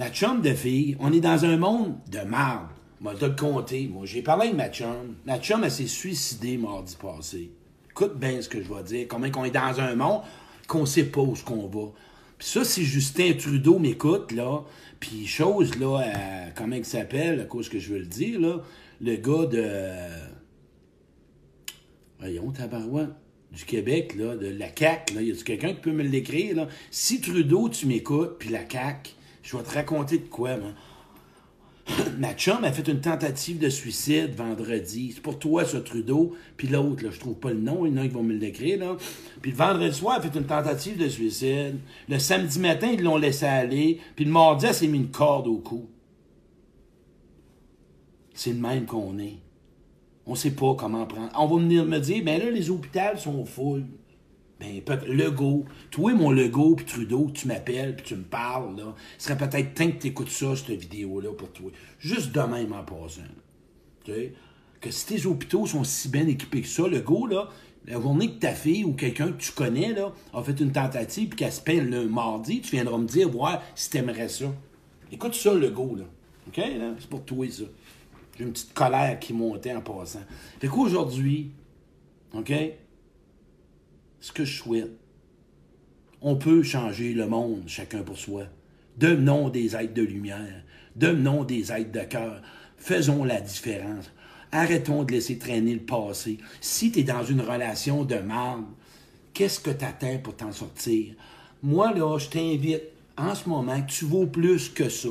Ma 0.00 0.10
chum 0.10 0.42
de 0.42 0.52
fille, 0.52 0.96
on 0.98 1.12
est 1.12 1.20
dans 1.20 1.44
un 1.44 1.56
monde 1.56 1.94
de 2.10 2.20
marde. 2.20 2.70
Moi, 3.00 3.14
je 3.20 3.26
le 3.26 3.36
compter. 3.36 3.88
J'ai 4.02 4.22
parlé 4.22 4.48
avec 4.48 4.56
ma 4.56 4.68
chum. 4.68 5.14
Ma 5.24 5.38
chum, 5.38 5.62
elle 5.62 5.70
s'est 5.70 5.86
suicidée 5.86 6.58
mardi 6.58 6.96
passé. 6.96 7.52
Écoute 7.90 8.18
bien 8.18 8.42
ce 8.42 8.48
que 8.48 8.62
je 8.62 8.72
vais 8.72 8.82
dire. 8.82 9.06
Comment 9.08 9.30
qu'on 9.30 9.44
est 9.44 9.50
dans 9.50 9.80
un 9.80 9.94
monde 9.94 10.22
qu'on 10.70 10.86
sait 10.86 11.04
pas 11.04 11.20
où 11.20 11.34
ce 11.34 11.44
qu'on 11.44 11.66
va. 11.66 11.92
Puis 12.38 12.48
ça, 12.48 12.64
si 12.64 12.84
Justin 12.84 13.32
Trudeau 13.36 13.78
m'écoute, 13.78 14.32
là, 14.32 14.62
puis 15.00 15.26
chose, 15.26 15.76
là, 15.78 16.04
comment 16.54 16.76
il 16.76 16.84
s'appelle, 16.84 17.40
à 17.40 17.44
cause 17.44 17.68
que 17.68 17.78
je 17.78 17.92
veux 17.92 17.98
le 17.98 18.06
dire, 18.06 18.40
là, 18.40 18.62
le 19.00 19.16
gars 19.16 19.46
de... 19.46 19.66
Voyons, 22.20 22.52
tabarouette 22.52 23.10
du 23.52 23.64
Québec, 23.64 24.14
là, 24.16 24.36
de 24.36 24.46
la 24.46 24.68
CAQ, 24.74 25.14
là, 25.14 25.22
y 25.22 25.32
a 25.32 25.34
quelqu'un 25.34 25.74
qui 25.74 25.80
peut 25.80 25.92
me 25.92 26.04
l'écrire, 26.04 26.54
là? 26.54 26.68
Si 26.90 27.20
Trudeau, 27.20 27.68
tu 27.68 27.86
m'écoutes, 27.86 28.38
puis 28.38 28.50
la 28.50 28.68
CAQ, 28.68 29.10
je 29.42 29.56
vais 29.56 29.62
te 29.64 29.74
raconter 29.74 30.18
de 30.18 30.28
quoi, 30.28 30.56
moi. 30.56 30.70
Ma 32.18 32.34
chum 32.34 32.64
a 32.64 32.72
fait 32.72 32.86
une 32.88 33.00
tentative 33.00 33.58
de 33.58 33.68
suicide 33.68 34.34
vendredi. 34.36 35.12
C'est 35.14 35.22
pour 35.22 35.38
toi, 35.38 35.64
ce 35.64 35.76
Trudeau. 35.76 36.34
Puis 36.56 36.68
l'autre, 36.68 37.04
je 37.10 37.18
trouve 37.18 37.34
pas 37.34 37.50
le 37.50 37.60
nom. 37.60 37.86
Il 37.86 37.94
y 37.94 37.98
en 37.98 38.02
a 38.02 38.06
qui 38.06 38.14
vont 38.14 38.22
me 38.22 38.34
l'écrire, 38.34 38.78
là. 38.78 38.96
Puis 39.40 39.52
le 39.52 39.56
vendredi 39.56 39.96
soir, 39.96 40.18
elle 40.20 40.28
a 40.28 40.30
fait 40.30 40.38
une 40.38 40.46
tentative 40.46 40.98
de 40.98 41.08
suicide. 41.08 41.78
Le 42.08 42.18
samedi 42.18 42.58
matin, 42.58 42.88
ils 42.92 43.02
l'ont 43.02 43.16
laissé 43.16 43.46
aller. 43.46 44.00
Puis 44.16 44.24
le 44.24 44.30
mardi, 44.30 44.66
elle 44.66 44.74
s'est 44.74 44.86
mis 44.86 44.98
une 44.98 45.10
corde 45.10 45.46
au 45.46 45.58
cou. 45.58 45.88
C'est 48.34 48.52
le 48.52 48.58
même 48.60 48.86
qu'on 48.86 49.18
est. 49.18 49.38
On 50.26 50.34
sait 50.34 50.52
pas 50.52 50.74
comment 50.74 51.06
prendre. 51.06 51.30
On 51.38 51.46
va 51.46 51.62
venir 51.62 51.84
me 51.84 51.98
dire, 51.98 52.22
ben 52.24 52.38
là, 52.38 52.50
les 52.50 52.70
hôpitaux 52.70 53.16
sont 53.16 53.44
full. 53.44 53.84
Ben, 54.60 54.82
Legault, 55.06 55.64
toi, 55.90 56.12
mon 56.12 56.30
Legault, 56.30 56.74
puis 56.76 56.84
Trudeau, 56.84 57.30
tu 57.32 57.48
m'appelles, 57.48 57.96
puis 57.96 58.04
tu 58.04 58.14
me 58.14 58.24
parles, 58.24 58.76
là, 58.76 58.94
ce 59.16 59.28
serait 59.28 59.38
peut-être 59.38 59.72
temps 59.72 59.90
que 59.90 59.96
tu 59.96 60.08
écoutes 60.08 60.28
ça, 60.28 60.54
cette 60.54 60.70
vidéo-là, 60.70 61.32
pour 61.32 61.50
toi. 61.50 61.70
Juste 61.98 62.32
de 62.32 62.40
même 62.40 62.74
en 62.74 62.84
passant. 62.84 63.22
Sais, 64.04 64.34
que 64.80 64.90
si 64.90 65.06
tes 65.06 65.26
hôpitaux 65.26 65.66
sont 65.66 65.82
si 65.82 66.08
bien 66.10 66.26
équipés 66.26 66.60
que 66.60 66.68
ça, 66.68 66.86
Legault, 66.86 67.26
là, 67.26 67.48
la 67.86 67.94
journée 67.94 68.32
que 68.32 68.38
ta 68.38 68.52
fille 68.52 68.84
ou 68.84 68.92
quelqu'un 68.92 69.32
que 69.32 69.40
tu 69.40 69.52
connais, 69.52 69.94
là, 69.94 70.12
a 70.34 70.42
fait 70.42 70.60
une 70.60 70.72
tentative, 70.72 71.28
puis 71.30 71.38
qu'elle 71.38 71.52
se 71.52 71.62
peine 71.62 71.90
le 71.90 72.06
mardi, 72.06 72.60
tu 72.60 72.72
viendras 72.72 72.98
me 72.98 73.06
dire, 73.06 73.30
voir 73.30 73.62
si 73.74 73.88
t'aimerais 73.88 74.28
ça. 74.28 74.52
Écoute 75.10 75.34
ça, 75.34 75.54
Legault, 75.54 75.96
là. 75.96 76.04
OK? 76.48 76.62
C'est 76.98 77.08
pour 77.08 77.24
toi, 77.24 77.48
ça. 77.50 77.64
J'ai 78.36 78.44
une 78.44 78.52
petite 78.52 78.74
colère 78.74 79.18
qui 79.18 79.32
montait 79.32 79.74
en 79.74 79.80
passant. 79.80 80.20
Fait 80.60 80.68
qu'aujourd'hui, 80.68 81.50
OK? 82.34 82.52
Ce 84.20 84.32
que 84.32 84.44
je 84.44 84.62
souhaite. 84.62 84.90
On 86.22 86.36
peut 86.36 86.62
changer 86.62 87.14
le 87.14 87.26
monde, 87.26 87.64
chacun 87.66 88.02
pour 88.02 88.18
soi. 88.18 88.44
Devenons 88.98 89.48
des 89.48 89.74
êtres 89.74 89.94
de 89.94 90.02
lumière. 90.02 90.64
Devenons 90.96 91.44
des 91.44 91.72
êtres 91.72 91.92
de 91.92 92.00
cœur. 92.00 92.42
Faisons 92.76 93.24
la 93.24 93.40
différence. 93.40 94.10
Arrêtons 94.52 95.04
de 95.04 95.12
laisser 95.12 95.38
traîner 95.38 95.74
le 95.74 95.80
passé. 95.80 96.38
Si 96.60 96.90
tu 96.92 97.00
es 97.00 97.02
dans 97.04 97.24
une 97.24 97.40
relation 97.40 98.04
de 98.04 98.16
mal, 98.16 98.60
qu'est-ce 99.32 99.60
que 99.60 99.70
tu 99.70 99.84
attends 99.84 100.18
pour 100.18 100.36
t'en 100.36 100.52
sortir? 100.52 101.14
Moi, 101.62 101.92
là, 101.94 102.18
je 102.18 102.28
t'invite 102.28 102.82
en 103.16 103.34
ce 103.34 103.48
moment 103.48 103.80
tu 103.82 104.04
vaux 104.04 104.26
plus 104.26 104.68
que 104.68 104.88
ça. 104.88 105.08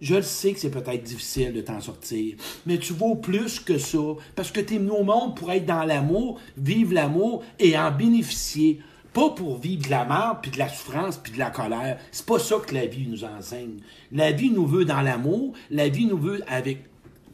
Je 0.00 0.14
le 0.14 0.22
sais 0.22 0.52
que 0.52 0.60
c'est 0.60 0.70
peut-être 0.70 1.02
difficile 1.02 1.52
de 1.52 1.60
t'en 1.60 1.80
sortir, 1.80 2.36
mais 2.66 2.78
tu 2.78 2.92
vaux 2.92 3.16
plus 3.16 3.58
que 3.58 3.78
ça 3.78 3.98
parce 4.36 4.52
que 4.52 4.60
tu 4.60 4.74
es 4.74 4.78
venu 4.78 4.92
au 4.92 5.02
monde 5.02 5.36
pour 5.36 5.50
être 5.50 5.66
dans 5.66 5.82
l'amour, 5.82 6.40
vivre 6.56 6.94
l'amour 6.94 7.42
et 7.58 7.76
en 7.76 7.90
bénéficier. 7.90 8.80
Pas 9.12 9.30
pour 9.30 9.58
vivre 9.58 9.86
de 9.86 9.90
la 9.90 10.04
mort, 10.04 10.40
puis 10.40 10.50
de 10.50 10.58
la 10.58 10.68
souffrance, 10.68 11.16
puis 11.16 11.32
de 11.32 11.38
la 11.38 11.50
colère. 11.50 11.98
C'est 12.12 12.26
pas 12.26 12.38
ça 12.38 12.56
que 12.64 12.74
la 12.74 12.86
vie 12.86 13.08
nous 13.08 13.24
enseigne. 13.24 13.80
La 14.12 14.30
vie 14.30 14.50
nous 14.50 14.66
veut 14.66 14.84
dans 14.84 15.00
l'amour, 15.00 15.54
la 15.70 15.88
vie 15.88 16.06
nous 16.06 16.18
veut 16.18 16.42
avec, 16.46 16.84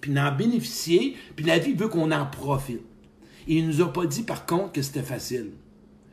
puis 0.01 0.19
en 0.19 0.33
bénéficier, 0.33 1.17
puis 1.37 1.45
la 1.45 1.59
vie 1.59 1.75
veut 1.75 1.89
qu'on 1.89 2.13
en 2.13 2.25
profite. 2.25 2.81
Et 3.49 3.57
il 3.57 3.67
nous 3.67 3.83
a 3.83 3.93
pas 3.93 4.07
dit 4.07 4.23
par 4.23 4.47
contre 4.47 4.73
que 4.73 4.83
c'était 4.83 5.03
facile. 5.03 5.51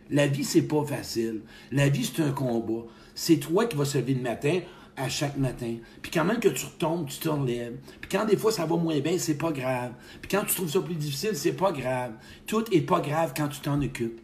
La 0.10 0.28
vie, 0.28 0.44
c'est 0.44 0.64
pas 0.64 0.84
facile. 0.84 1.42
La 1.72 1.88
vie, 1.88 2.04
c'est 2.04 2.22
un 2.22 2.32
combat. 2.32 2.84
C'est 3.16 3.38
toi 3.38 3.66
qui 3.66 3.78
vas 3.78 3.86
se 3.86 3.98
lever 3.98 4.14
le 4.14 4.22
matin 4.22 4.60
à 4.98 5.10
chaque 5.10 5.38
matin. 5.38 5.76
Puis 6.02 6.12
quand 6.12 6.26
même 6.26 6.40
que 6.40 6.50
tu 6.50 6.66
retombes, 6.66 7.08
tu 7.08 7.20
te 7.20 7.30
relèves. 7.30 7.78
Puis 8.00 8.10
quand 8.10 8.26
des 8.26 8.38
fois 8.38 8.52
ça 8.52 8.66
va 8.66 8.76
moins 8.76 9.00
bien, 9.00 9.18
c'est 9.18 9.38
pas 9.38 9.52
grave. 9.52 9.94
Puis 10.22 10.30
quand 10.30 10.44
tu 10.46 10.56
trouves 10.56 10.70
ça 10.70 10.82
plus 10.82 10.96
difficile, 10.96 11.36
c'est 11.36 11.54
pas 11.54 11.72
grave. 11.72 12.14
Tout 12.46 12.66
est 12.74 12.82
pas 12.82 13.00
grave 13.00 13.34
quand 13.36 13.48
tu 13.48 13.62
t'en 13.62 13.82
occupes. 13.82 14.22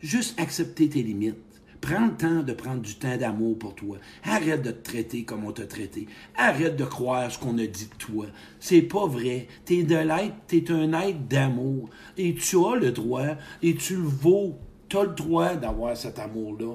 Juste 0.00 0.38
accepter 0.40 0.88
tes 0.88 1.02
limites. 1.02 1.36
Prends 1.80 2.06
le 2.06 2.16
temps 2.16 2.42
de 2.42 2.52
prendre 2.52 2.80
du 2.80 2.96
temps 2.96 3.16
d'amour 3.16 3.58
pour 3.58 3.74
toi. 3.74 3.98
Arrête 4.24 4.62
de 4.62 4.70
te 4.70 4.90
traiter 4.90 5.24
comme 5.24 5.44
on 5.44 5.52
t'a 5.52 5.66
traité. 5.66 6.08
Arrête 6.36 6.76
de 6.76 6.84
croire 6.84 7.30
ce 7.30 7.38
qu'on 7.38 7.58
a 7.58 7.66
dit 7.66 7.86
de 7.86 7.94
toi. 7.96 8.26
C'est 8.58 8.82
pas 8.82 9.06
vrai. 9.06 9.46
T'es 9.64 9.82
de 9.84 9.94
l'être, 9.94 10.34
t'es 10.48 10.70
un 10.70 10.92
être 10.92 11.28
d'amour. 11.28 11.88
Et 12.16 12.34
tu 12.34 12.56
as 12.56 12.76
le 12.76 12.90
droit, 12.90 13.36
et 13.62 13.74
tu 13.74 13.96
le 13.96 14.02
vaux. 14.02 14.58
Tu 14.88 14.96
as 14.96 15.04
le 15.04 15.14
droit 15.14 15.54
d'avoir 15.54 15.96
cet 15.96 16.18
amour-là. 16.18 16.74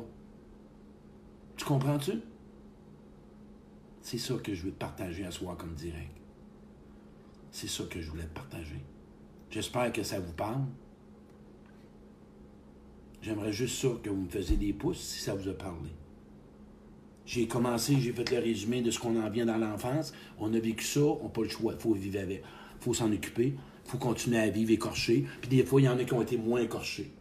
Tu 1.58 1.66
comprends-tu? 1.66 2.14
C'est 4.02 4.18
ça 4.18 4.36
que 4.36 4.54
je 4.54 4.64
veux 4.64 4.72
te 4.72 4.80
partager 4.80 5.26
à 5.26 5.32
soi 5.32 5.56
comme 5.58 5.74
direct. 5.74 6.12
C'est 7.52 7.70
ça 7.70 7.84
que 7.84 8.02
je 8.02 8.10
voulais 8.10 8.24
te 8.24 8.34
partager. 8.34 8.82
J'espère 9.50 9.92
que 9.92 10.04
ça 10.04 10.20
vous 10.20 10.34
parle. 10.34 10.64
J'aimerais 13.22 13.54
juste 13.54 13.80
ça 13.80 13.90
que 14.02 14.10
vous 14.10 14.22
me 14.22 14.30
faisiez 14.30 14.58
des 14.58 14.74
pouces 14.74 15.00
si 15.00 15.20
ça 15.20 15.36
vous 15.36 15.48
a 15.48 15.54
parlé. 15.54 15.90
J'ai 17.26 17.48
commencé, 17.48 18.00
j'ai 18.00 18.12
fait 18.14 18.30
le 18.32 18.40
résumé 18.40 18.82
de 18.82 18.90
ce 18.90 19.00
qu'on 19.00 19.22
en 19.22 19.30
vient 19.30 19.46
dans 19.46 19.58
l'enfance. 19.58 20.14
On 20.40 20.54
a 20.54 20.60
vécu 20.60 20.84
ça, 20.84 21.02
on 21.02 21.24
n'a 21.24 21.30
pas 21.30 21.44
le 21.44 21.50
choix. 21.50 21.74
Il 21.74 21.80
faut 21.80 21.94
vivre 21.94 22.20
avec. 22.20 22.44
Il 22.80 22.84
faut 22.84 22.94
s'en 22.94 23.12
occuper. 23.12 23.54
Il 23.86 23.92
faut 23.92 23.98
continuer 23.98 24.40
à 24.40 24.50
vivre 24.50 24.72
écorché. 24.72 25.26
Puis 25.42 25.50
des 25.50 25.64
fois, 25.64 25.82
il 25.82 25.84
y 25.84 25.90
en 25.90 26.00
a 26.00 26.04
qui 26.04 26.14
ont 26.14 26.22
été 26.22 26.38
moins 26.38 26.62
écorchés. 26.62 27.12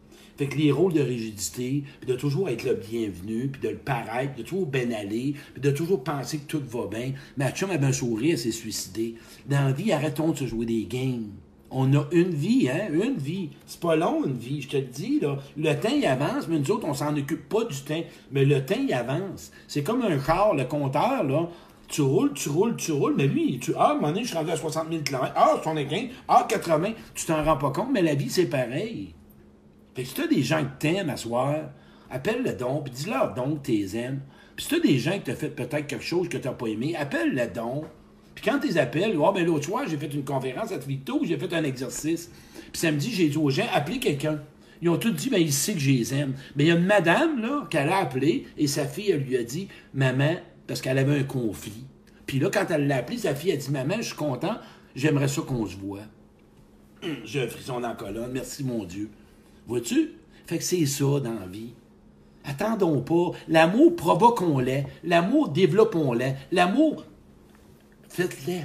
Fait 0.40 0.46
que 0.46 0.56
les 0.56 0.72
rôles 0.72 0.94
de 0.94 1.02
rigidité, 1.02 1.84
puis 2.00 2.08
de 2.08 2.14
toujours 2.14 2.48
être 2.48 2.64
le 2.64 2.72
bienvenu, 2.72 3.48
puis 3.48 3.60
de 3.60 3.68
le 3.68 3.76
paraître, 3.76 4.36
de 4.36 4.42
toujours 4.42 4.64
bien 4.64 4.90
aller, 4.90 5.34
puis 5.52 5.60
de 5.60 5.70
toujours 5.70 6.02
penser 6.02 6.38
que 6.38 6.46
tout 6.46 6.62
va 6.66 6.86
bien. 6.86 7.12
Ma 7.36 7.50
chum 7.50 7.68
avait 7.68 7.86
un 7.86 7.92
sourire, 7.92 8.38
s'est 8.38 8.50
suicidée. 8.50 9.16
Dans 9.44 9.66
la 9.66 9.72
vie, 9.72 9.92
arrêtons 9.92 10.30
de 10.30 10.38
se 10.38 10.46
jouer 10.46 10.64
des 10.64 10.86
games. 10.86 11.26
On 11.70 11.92
a 11.92 12.06
une 12.12 12.30
vie, 12.30 12.70
hein? 12.70 12.88
Une 12.90 13.18
vie. 13.18 13.50
C'est 13.66 13.80
pas 13.80 13.96
long, 13.96 14.24
une 14.24 14.38
vie, 14.38 14.62
je 14.62 14.68
te 14.68 14.78
le 14.78 14.84
dis, 14.84 15.20
là. 15.20 15.36
Le 15.58 15.74
temps, 15.74 15.94
il 15.94 16.06
avance, 16.06 16.48
mais 16.48 16.58
nous 16.58 16.70
autres, 16.70 16.88
on 16.88 16.94
s'en 16.94 17.14
occupe 17.14 17.46
pas 17.46 17.64
du 17.64 17.78
temps. 17.82 18.02
Mais 18.32 18.46
le 18.46 18.64
temps, 18.64 18.80
il 18.82 18.94
avance. 18.94 19.52
C'est 19.68 19.82
comme 19.82 20.00
un 20.00 20.18
char, 20.24 20.54
le 20.54 20.64
compteur, 20.64 21.22
là. 21.22 21.50
Tu 21.86 22.00
roules, 22.00 22.32
tu 22.32 22.48
roules, 22.48 22.76
tu 22.76 22.92
roules, 22.92 23.14
mais 23.14 23.26
lui, 23.26 23.58
tu, 23.58 23.74
ah, 23.76 23.88
à 23.88 23.90
un 23.90 23.94
moment 23.96 24.08
donné, 24.08 24.22
je 24.22 24.28
suis 24.28 24.38
rendu 24.38 24.52
à 24.52 24.56
60 24.56 24.86
000 24.90 25.02
km. 25.02 25.34
Ah, 25.36 25.60
75, 25.62 26.08
ah, 26.28 26.46
80. 26.48 26.92
Tu 27.14 27.26
t'en 27.26 27.44
rends 27.44 27.58
pas 27.58 27.72
compte, 27.72 27.90
mais 27.92 28.00
la 28.00 28.14
vie, 28.14 28.30
c'est 28.30 28.46
pareil. 28.46 29.12
Que 30.00 30.06
si 30.06 30.14
tu 30.14 30.22
as 30.22 30.26
des 30.28 30.42
gens 30.42 30.64
que 30.64 30.78
t'aimes 30.78 31.10
à 31.10 31.18
soir, 31.18 31.56
appelle-le 32.10 32.54
don, 32.54 32.80
puis 32.80 32.90
dis-leur 32.90 33.34
donc 33.34 33.62
que 33.62 33.66
tu 33.66 33.96
aimes. 33.98 34.20
Puis 34.56 34.64
si 34.64 34.70
tu 34.70 34.76
as 34.76 34.80
des 34.80 34.98
gens 34.98 35.12
qui 35.12 35.24
t'ont 35.24 35.34
fait 35.34 35.50
peut-être 35.50 35.86
quelque 35.86 36.04
chose 36.04 36.26
que 36.30 36.38
tu 36.38 36.48
n'as 36.48 36.54
pas 36.54 36.68
aimé, 36.68 36.96
appelle-le 36.96 37.48
don. 37.48 37.84
Puis 38.34 38.42
quand 38.42 38.58
tu 38.60 38.68
les 38.68 38.78
appelles, 38.78 39.14
oh, 39.18 39.30
ben 39.30 39.44
l'autre 39.44 39.66
soir, 39.66 39.84
j'ai 39.86 39.98
fait 39.98 40.06
une 40.14 40.24
conférence 40.24 40.72
à 40.72 40.78
Twito, 40.78 41.20
j'ai 41.24 41.36
fait 41.36 41.52
un 41.52 41.64
exercice. 41.64 42.30
Puis 42.72 42.80
samedi, 42.80 43.10
j'ai 43.10 43.28
dit 43.28 43.36
aux 43.36 43.50
gens, 43.50 43.66
appelez 43.74 43.98
quelqu'un. 43.98 44.40
Ils 44.80 44.88
ont 44.88 44.96
tous 44.96 45.10
dit, 45.10 45.28
ben, 45.28 45.38
il 45.38 45.52
sait 45.52 45.74
que 45.74 45.80
je 45.80 45.90
les 45.90 46.14
aime. 46.14 46.32
Mais 46.56 46.64
il 46.64 46.68
y 46.68 46.70
a 46.70 46.76
une 46.76 46.86
madame, 46.86 47.42
là, 47.42 47.66
qu'elle 47.68 47.90
a 47.90 47.98
appelé, 47.98 48.46
et 48.56 48.68
sa 48.68 48.86
fille, 48.86 49.10
elle 49.10 49.24
lui 49.24 49.36
a 49.36 49.42
dit, 49.42 49.68
maman, 49.92 50.36
parce 50.66 50.80
qu'elle 50.80 50.96
avait 50.96 51.18
un 51.18 51.24
conflit. 51.24 51.84
Puis 52.24 52.38
là, 52.38 52.48
quand 52.50 52.64
elle 52.70 52.86
l'a 52.86 52.96
appelé, 52.96 53.18
sa 53.18 53.34
fille 53.34 53.52
a 53.52 53.56
dit, 53.56 53.70
maman, 53.70 53.96
je 53.98 54.06
suis 54.06 54.16
content, 54.16 54.56
j'aimerais 54.96 55.28
ça 55.28 55.42
qu'on 55.42 55.66
se 55.66 55.76
voit. 55.76 56.00
J'ai 57.24 57.42
un 57.42 57.48
frisson 57.48 57.80
dans 57.80 57.88
la 57.88 57.94
colonne, 57.94 58.30
merci 58.32 58.64
mon 58.64 58.84
Dieu. 58.84 59.10
Vois-tu? 59.70 60.14
Fait 60.48 60.58
que 60.58 60.64
c'est 60.64 60.84
ça 60.84 61.20
dans 61.20 61.38
la 61.38 61.46
vie. 61.46 61.74
Attendons 62.44 63.02
pas. 63.02 63.30
L'amour 63.46 63.94
provoquons-le. 63.94 64.82
L'amour 65.04 65.50
développons-le. 65.50 66.32
L'amour, 66.50 67.04
faites-le. 68.08 68.62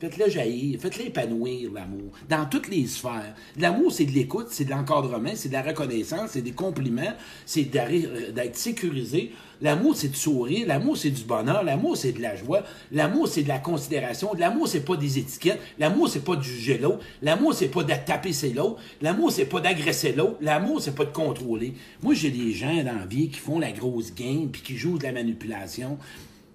Faites-le 0.00 0.30
jaillir, 0.30 0.80
faites-le 0.80 1.08
épanouir, 1.08 1.70
l'amour, 1.74 2.12
dans 2.26 2.46
toutes 2.46 2.68
les 2.68 2.86
sphères. 2.86 3.34
L'amour, 3.58 3.92
c'est 3.92 4.06
de 4.06 4.12
l'écoute, 4.12 4.46
c'est 4.48 4.64
de 4.64 4.70
l'encadrement, 4.70 5.32
c'est 5.34 5.50
de 5.50 5.52
la 5.52 5.60
reconnaissance, 5.60 6.30
c'est 6.30 6.40
des 6.40 6.52
compliments, 6.52 7.12
c'est 7.44 7.64
d'être 7.64 8.56
sécurisé. 8.56 9.32
L'amour, 9.60 9.94
c'est 9.94 10.08
de 10.08 10.16
sourire, 10.16 10.66
l'amour, 10.66 10.96
c'est 10.96 11.10
du 11.10 11.24
bonheur, 11.24 11.62
l'amour, 11.64 11.98
c'est 11.98 12.12
de 12.12 12.22
la 12.22 12.34
joie, 12.34 12.62
l'amour, 12.92 13.28
c'est 13.28 13.42
de 13.42 13.48
la 13.48 13.58
considération, 13.58 14.32
l'amour, 14.38 14.68
c'est 14.68 14.86
pas 14.86 14.96
des 14.96 15.18
étiquettes, 15.18 15.60
l'amour, 15.78 16.08
c'est 16.08 16.24
pas 16.24 16.36
de 16.36 16.42
juger 16.42 16.78
l'autre, 16.78 17.04
l'amour, 17.20 17.52
c'est 17.52 17.68
pas 17.68 17.82
de 17.82 17.92
taper 18.06 18.32
c'est 18.32 18.54
l'autre, 18.54 18.80
l'amour, 19.02 19.30
c'est 19.30 19.44
pas 19.44 19.60
d'agresser 19.60 20.14
l'autre, 20.14 20.38
l'amour, 20.40 20.80
c'est 20.80 20.94
pas 20.94 21.04
de 21.04 21.12
contrôler. 21.12 21.74
Moi, 22.02 22.14
j'ai 22.14 22.30
des 22.30 22.54
gens 22.54 22.82
dans 22.82 23.00
la 23.00 23.04
vie 23.04 23.28
qui 23.28 23.38
font 23.38 23.58
la 23.58 23.70
grosse 23.70 24.14
game 24.14 24.48
puis 24.50 24.62
qui 24.62 24.78
jouent 24.78 24.96
de 24.96 25.04
la 25.04 25.12
manipulation. 25.12 25.98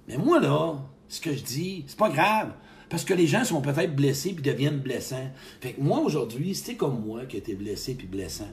Mais 0.08 0.18
moi, 0.18 0.40
là, 0.40 0.84
ce 1.10 1.22
que 1.22 1.32
je 1.32 1.44
dis, 1.44 1.84
c'est 1.86 2.00
pas 2.00 2.10
grave. 2.10 2.54
Parce 2.96 3.04
que 3.04 3.14
les 3.14 3.28
gens 3.28 3.44
sont 3.44 3.60
peut-être 3.60 3.94
blessés 3.94 4.32
puis 4.32 4.42
deviennent 4.42 4.80
blessants. 4.80 5.30
Fait 5.60 5.74
que 5.74 5.82
moi, 5.82 6.00
aujourd'hui, 6.00 6.56
si 6.56 6.78
comme 6.78 7.04
moi 7.06 7.26
qui 7.26 7.36
été 7.36 7.54
blessé 7.54 7.94
puis 7.94 8.08
blessant, 8.08 8.48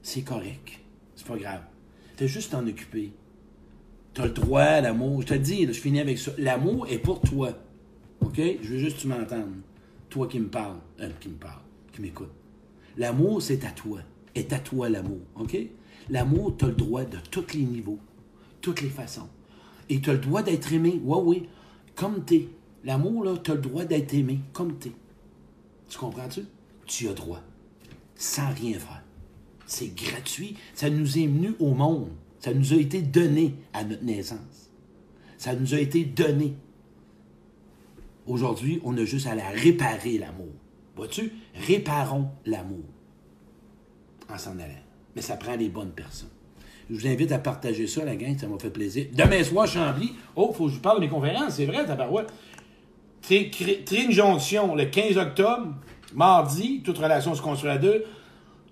c'est 0.00 0.22
correct. 0.22 0.78
C'est 1.16 1.26
pas 1.26 1.36
grave. 1.36 1.62
Fais 2.16 2.28
juste 2.28 2.52
t'en 2.52 2.64
occuper. 2.64 3.10
T'as 4.14 4.26
le 4.26 4.30
droit 4.30 4.62
à 4.62 4.80
l'amour. 4.80 5.22
Je 5.22 5.26
te 5.26 5.34
dis, 5.34 5.66
je 5.66 5.72
finis 5.72 5.98
avec 5.98 6.18
ça. 6.18 6.30
L'amour 6.38 6.86
est 6.88 7.00
pour 7.00 7.20
toi. 7.20 7.50
OK? 8.20 8.36
Je 8.36 8.68
veux 8.68 8.78
juste 8.78 8.98
que 8.98 9.02
tu 9.02 9.08
m'entendes. 9.08 9.56
Toi 10.08 10.28
qui 10.28 10.38
me 10.38 10.46
parles. 10.46 10.78
Qui 11.18 11.28
me 11.28 11.34
parle. 11.34 11.62
Qui 11.92 12.00
m'écoute. 12.00 12.30
L'amour, 12.96 13.42
c'est 13.42 13.64
à 13.64 13.72
toi. 13.72 14.02
Est 14.36 14.52
à 14.52 14.60
toi 14.60 14.88
l'amour. 14.88 15.22
OK? 15.34 15.58
L'amour, 16.10 16.54
tu 16.56 16.64
as 16.64 16.68
le 16.68 16.74
droit 16.74 17.02
de 17.02 17.18
tous 17.28 17.54
les 17.54 17.64
niveaux, 17.64 17.98
toutes 18.60 18.82
les 18.82 18.88
façons. 18.88 19.28
Et 19.88 20.00
tu 20.00 20.10
as 20.10 20.12
le 20.12 20.20
droit 20.20 20.44
d'être 20.44 20.72
aimé. 20.72 21.00
Oui, 21.02 21.18
oui. 21.24 21.48
Comme 21.96 22.24
t'es. 22.24 22.50
L'amour, 22.84 23.24
là, 23.24 23.36
tu 23.36 23.50
as 23.50 23.54
le 23.54 23.60
droit 23.60 23.84
d'être 23.84 24.14
aimé 24.14 24.40
comme 24.52 24.78
t'es. 24.78 24.92
Tu 25.88 25.98
comprends-tu? 25.98 26.42
Tu 26.86 27.08
as 27.08 27.12
droit. 27.12 27.40
Sans 28.14 28.48
rien 28.50 28.78
faire. 28.78 29.02
C'est 29.66 29.94
gratuit. 29.94 30.56
Ça 30.74 30.90
nous 30.90 31.18
est 31.18 31.26
venu 31.26 31.54
au 31.58 31.74
monde. 31.74 32.10
Ça 32.40 32.54
nous 32.54 32.72
a 32.72 32.76
été 32.76 33.02
donné 33.02 33.54
à 33.72 33.84
notre 33.84 34.04
naissance. 34.04 34.70
Ça 35.36 35.54
nous 35.54 35.74
a 35.74 35.78
été 35.78 36.04
donné. 36.04 36.54
Aujourd'hui, 38.26 38.80
on 38.84 38.96
a 38.96 39.04
juste 39.04 39.26
à 39.26 39.34
la 39.34 39.48
réparer, 39.48 40.18
l'amour. 40.18 40.52
Vois-tu? 40.96 41.32
Réparons 41.54 42.28
l'amour 42.44 42.84
en 44.28 44.38
s'en 44.38 44.58
allant. 44.58 44.74
Mais 45.16 45.22
ça 45.22 45.36
prend 45.36 45.56
les 45.56 45.68
bonnes 45.68 45.92
personnes. 45.92 46.28
Je 46.90 46.94
vous 46.94 47.06
invite 47.06 47.32
à 47.32 47.38
partager 47.38 47.86
ça, 47.86 48.04
la 48.04 48.16
gang, 48.16 48.36
ça 48.38 48.46
m'a 48.46 48.58
fait 48.58 48.70
plaisir. 48.70 49.06
Demain 49.12 49.42
soir, 49.44 49.66
Chambly. 49.66 50.12
Oh, 50.36 50.52
faut 50.52 50.66
que 50.66 50.72
je 50.72 50.78
parle 50.78 51.00
de 51.00 51.04
mes 51.04 51.10
conférences, 51.10 51.56
c'est 51.56 51.66
vrai, 51.66 51.84
tabarouette. 51.84 52.28
Trine 52.28 52.57
Jonction, 54.10 54.74
le 54.74 54.84
15 54.86 55.18
octobre, 55.18 55.68
mardi, 56.14 56.80
toute 56.84 56.98
relation 56.98 57.34
se 57.34 57.42
construit 57.42 57.70
à 57.70 57.78
deux. 57.78 58.04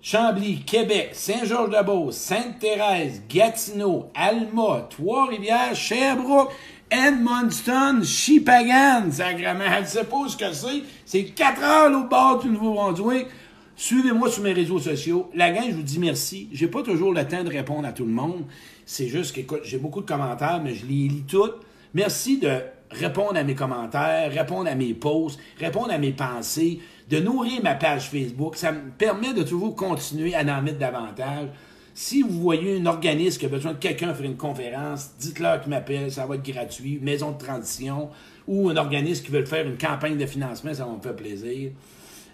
Chambly, 0.01 0.61
Québec, 0.61 1.09
Saint-Georges-de-Beauce, 1.13 2.15
Sainte-Thérèse, 2.15 3.23
Gatineau, 3.27 4.09
Alma, 4.15 4.87
Trois-Rivières, 4.89 5.75
Sherbrooke, 5.75 6.53
Edmundston, 6.89 8.03
Chipagan, 8.03 9.11
sacrément, 9.11 9.65
elle 9.65 9.83
ne 9.83 9.87
sait 9.87 10.05
pas 10.05 10.27
ce 10.29 10.37
que 10.37 10.53
c'est. 10.53 10.83
C'est 11.05 11.25
4 11.25 11.61
heures 11.61 11.99
au 11.99 12.07
bord 12.07 12.39
du 12.39 12.49
Nouveau-Brunswick. 12.49 13.27
Suivez-moi 13.75 14.31
sur 14.31 14.43
mes 14.43 14.53
réseaux 14.53 14.79
sociaux. 14.79 15.29
La 15.35 15.51
gang, 15.51 15.65
je 15.69 15.75
vous 15.75 15.83
dis 15.83 15.99
merci. 15.99 16.47
J'ai 16.53 16.67
pas 16.67 16.81
toujours 16.81 17.13
le 17.13 17.27
temps 17.27 17.43
de 17.43 17.49
répondre 17.49 17.87
à 17.87 17.91
tout 17.91 18.05
le 18.05 18.11
monde. 18.11 18.45
C'est 18.85 19.07
juste 19.07 19.35
que, 19.35 19.61
j'ai 19.63 19.77
beaucoup 19.77 20.01
de 20.01 20.07
commentaires, 20.07 20.61
mais 20.63 20.73
je 20.73 20.85
les 20.85 21.09
lis 21.09 21.25
toutes. 21.27 21.57
Merci 21.93 22.37
de 22.37 22.61
répondre 22.91 23.37
à 23.37 23.43
mes 23.43 23.55
commentaires, 23.55 24.31
répondre 24.31 24.69
à 24.69 24.75
mes 24.75 24.93
posts, 24.93 25.39
répondre 25.59 25.91
à 25.91 25.97
mes 25.97 26.11
pensées, 26.11 26.79
de 27.09 27.19
nourrir 27.19 27.61
ma 27.63 27.75
page 27.75 28.09
Facebook. 28.09 28.55
Ça 28.55 28.71
me 28.71 28.91
permet 28.91 29.33
de 29.33 29.43
toujours 29.43 29.75
continuer 29.75 30.35
à 30.35 30.41
en 30.41 30.61
mettre 30.61 30.79
davantage. 30.79 31.49
Si 31.93 32.21
vous 32.21 32.39
voyez 32.39 32.79
un 32.79 32.85
organisme 32.85 33.39
qui 33.39 33.45
a 33.47 33.49
besoin 33.49 33.73
de 33.73 33.77
quelqu'un 33.77 34.13
faire 34.13 34.25
une 34.25 34.37
conférence, 34.37 35.11
dites-leur 35.19 35.61
qu'il 35.61 35.71
m'appelle, 35.71 36.11
ça 36.11 36.25
va 36.27 36.35
être 36.35 36.45
gratuit. 36.45 36.99
Maison 37.01 37.31
de 37.31 37.37
transition 37.37 38.09
ou 38.47 38.69
un 38.69 38.77
organisme 38.77 39.25
qui 39.25 39.31
veut 39.31 39.43
faire 39.45 39.65
une 39.65 39.77
campagne 39.77 40.17
de 40.17 40.25
financement, 40.25 40.73
ça 40.73 40.85
va 40.85 40.91
me 40.91 41.01
faire 41.01 41.15
plaisir. 41.15 41.71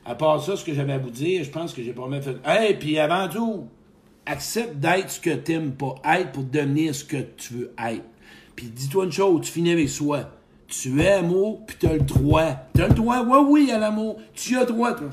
À 0.06 0.16
part 0.16 0.44
ça, 0.44 0.58
ce 0.58 0.66
que 0.66 0.74
j'avais 0.74 0.94
à 0.94 0.98
vous 0.98 1.12
dire, 1.12 1.46
je 1.46 1.50
pense 1.50 1.74
que 1.74 1.82
j'ai 1.82 1.94
pas 1.94 2.08
mal 2.08 2.22
fait. 2.22 2.36
Hey, 2.46 2.76
puis 2.76 3.00
avant 3.00 3.30
tout, 3.30 3.68
accepte 4.26 4.76
d'être 4.76 5.10
ce 5.10 5.20
que 5.20 5.34
tu 5.34 5.54
n'aimes 5.54 5.74
pas 5.74 5.96
être 6.18 6.34
pour 6.34 6.44
devenir 6.44 6.94
ce 6.94 7.06
que 7.06 7.18
tu 7.38 7.54
veux 7.54 7.74
être. 7.78 8.04
Puis 8.56 8.68
dis-toi 8.68 9.06
une 9.06 9.12
chose, 9.12 9.46
tu 9.46 9.52
finis 9.52 9.72
avec 9.72 9.90
soi. 9.90 10.30
Tu 10.82 11.00
es 11.02 11.12
amour, 11.12 11.66
puis 11.68 11.78
tu 11.80 11.86
as 11.86 11.94
le 11.94 12.00
droit. 12.00 12.68
Tu 12.74 12.82
as 12.82 12.88
le 12.88 12.96
droit, 12.96 13.24
oui, 13.24 13.38
oui, 13.48 13.72
à 13.72 13.78
l'amour. 13.78 14.20
Tu 14.34 14.58
as 14.58 14.62
le 14.62 14.66
droit, 14.66 14.94
toi. 14.94 15.10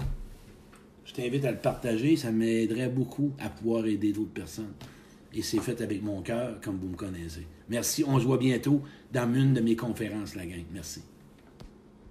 Je 1.05 1.12
t'invite 1.12 1.44
à 1.44 1.51
le 1.51 1.59
partager, 1.59 2.16
ça 2.16 2.31
m'aiderait 2.31 2.88
beaucoup 2.88 3.33
à 3.38 3.51
pouvoir 3.51 3.85
aider 3.87 4.12
d'autres 4.12 4.33
personnes. 4.33 4.73
Et 5.35 5.42
c'est 5.42 5.59
fait 5.59 5.81
avec 5.83 6.03
mon 6.03 6.23
cœur, 6.23 6.61
comme 6.62 6.79
vous 6.79 6.88
me 6.88 6.96
connaissez. 6.96 7.46
Merci, 7.68 8.05
on 8.07 8.18
se 8.18 8.25
voit 8.25 8.38
bientôt 8.38 8.81
dans 9.12 9.33
une 9.35 9.53
de 9.53 9.61
mes 9.61 9.77
conférences, 9.77 10.35
la 10.35 10.46
gang. 10.46 10.64
Merci. 10.73 11.03